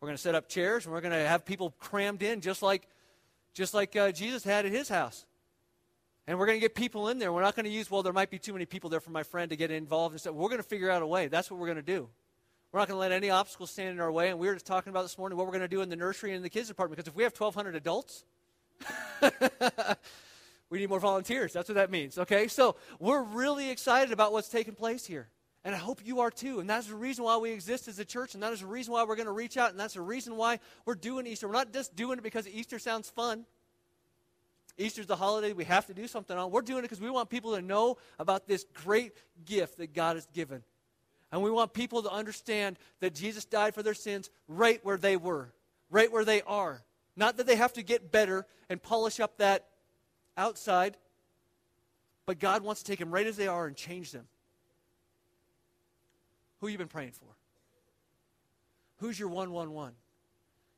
[0.00, 2.62] We're going to set up chairs and we're going to have people crammed in just
[2.62, 2.86] like,
[3.54, 5.24] just like uh, Jesus had at his house.
[6.26, 7.32] And we're going to get people in there.
[7.32, 9.22] We're not going to use, well, there might be too many people there for my
[9.22, 10.34] friend to get involved and stuff.
[10.34, 11.28] We're going to figure out a way.
[11.28, 12.08] That's what we're going to do.
[12.72, 14.30] We're not going to let any obstacles stand in our way.
[14.30, 15.96] And we were just talking about this morning what we're going to do in the
[15.96, 16.96] nursery and in the kids department.
[16.96, 18.24] Because if we have 1,200 adults,
[20.68, 21.52] we need more volunteers.
[21.52, 22.18] That's what that means.
[22.18, 22.48] Okay?
[22.48, 25.28] So we're really excited about what's taking place here.
[25.66, 26.60] And I hope you are too.
[26.60, 28.34] And that's the reason why we exist as a church.
[28.34, 29.72] And that is the reason why we're going to reach out.
[29.72, 31.48] And that's the reason why we're doing Easter.
[31.48, 33.46] We're not just doing it because Easter sounds fun.
[34.78, 36.52] Easter's the holiday we have to do something on.
[36.52, 39.12] We're doing it because we want people to know about this great
[39.44, 40.62] gift that God has given.
[41.32, 45.16] And we want people to understand that Jesus died for their sins right where they
[45.16, 45.52] were,
[45.90, 46.84] right where they are.
[47.16, 49.66] Not that they have to get better and polish up that
[50.36, 50.96] outside,
[52.24, 54.28] but God wants to take them right as they are and change them.
[56.60, 57.28] Who you been praying for?
[58.98, 59.94] Who's your 111?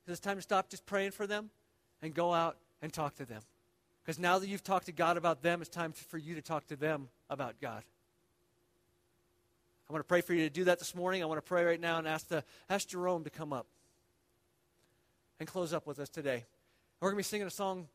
[0.06, 1.50] It's time to stop just praying for them
[2.02, 3.42] and go out and talk to them.
[4.02, 6.66] Because now that you've talked to God about them, it's time for you to talk
[6.68, 7.82] to them about God.
[9.88, 11.22] I want to pray for you to do that this morning.
[11.22, 13.66] I want to pray right now and ask, the, ask Jerome to come up
[15.38, 16.44] and close up with us today.
[17.00, 17.86] We're going to be singing a song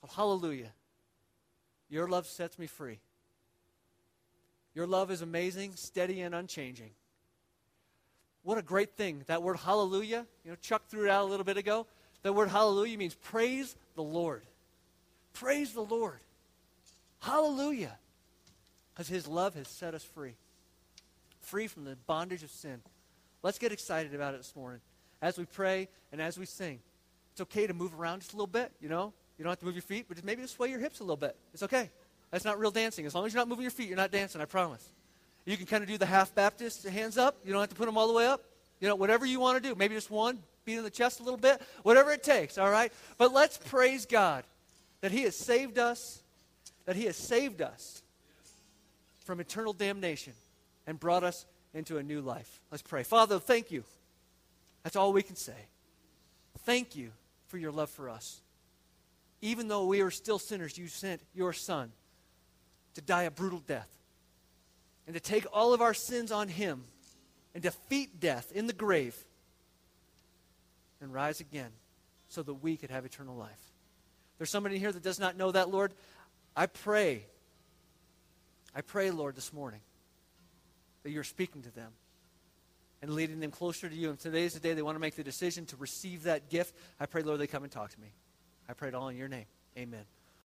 [0.00, 0.72] called Hallelujah.
[1.88, 2.98] Your love sets me free.
[4.74, 6.90] Your love is amazing, steady, and unchanging.
[8.46, 9.24] What a great thing.
[9.26, 11.84] That word hallelujah, you know, Chuck threw it out a little bit ago.
[12.22, 14.44] That word hallelujah means praise the Lord.
[15.32, 16.20] Praise the Lord.
[17.18, 17.98] Hallelujah.
[18.94, 20.36] Because his love has set us free.
[21.40, 22.82] Free from the bondage of sin.
[23.42, 24.80] Let's get excited about it this morning.
[25.20, 26.78] As we pray and as we sing.
[27.32, 29.12] It's okay to move around just a little bit, you know?
[29.38, 31.02] You don't have to move your feet, but just maybe just sway your hips a
[31.02, 31.36] little bit.
[31.52, 31.90] It's okay.
[32.30, 33.06] That's not real dancing.
[33.06, 34.88] As long as you're not moving your feet, you're not dancing, I promise.
[35.46, 37.38] You can kind of do the half Baptist hands up.
[37.44, 38.44] You don't have to put them all the way up.
[38.80, 39.74] You know, whatever you want to do.
[39.74, 42.92] Maybe just one, beat in the chest a little bit, whatever it takes, all right?
[43.16, 44.44] But let's praise God
[45.00, 46.20] that He has saved us,
[46.84, 48.02] that He has saved us
[49.24, 50.34] from eternal damnation
[50.86, 52.60] and brought us into a new life.
[52.70, 53.04] Let's pray.
[53.04, 53.84] Father, thank you.
[54.82, 55.66] That's all we can say.
[56.64, 57.12] Thank you
[57.46, 58.40] for your love for us.
[59.40, 61.92] Even though we are still sinners, you sent your Son
[62.94, 63.95] to die a brutal death
[65.06, 66.84] and to take all of our sins on Him
[67.54, 69.16] and defeat death in the grave
[71.00, 71.70] and rise again
[72.28, 73.72] so that we could have eternal life.
[74.38, 75.94] There's somebody here that does not know that, Lord.
[76.54, 77.24] I pray,
[78.74, 79.80] I pray, Lord, this morning
[81.02, 81.92] that you're speaking to them
[83.00, 84.10] and leading them closer to you.
[84.10, 86.74] And today is the day they want to make the decision to receive that gift.
[86.98, 88.08] I pray, Lord, they come and talk to me.
[88.68, 89.46] I pray it all in your name.
[89.78, 90.04] Amen.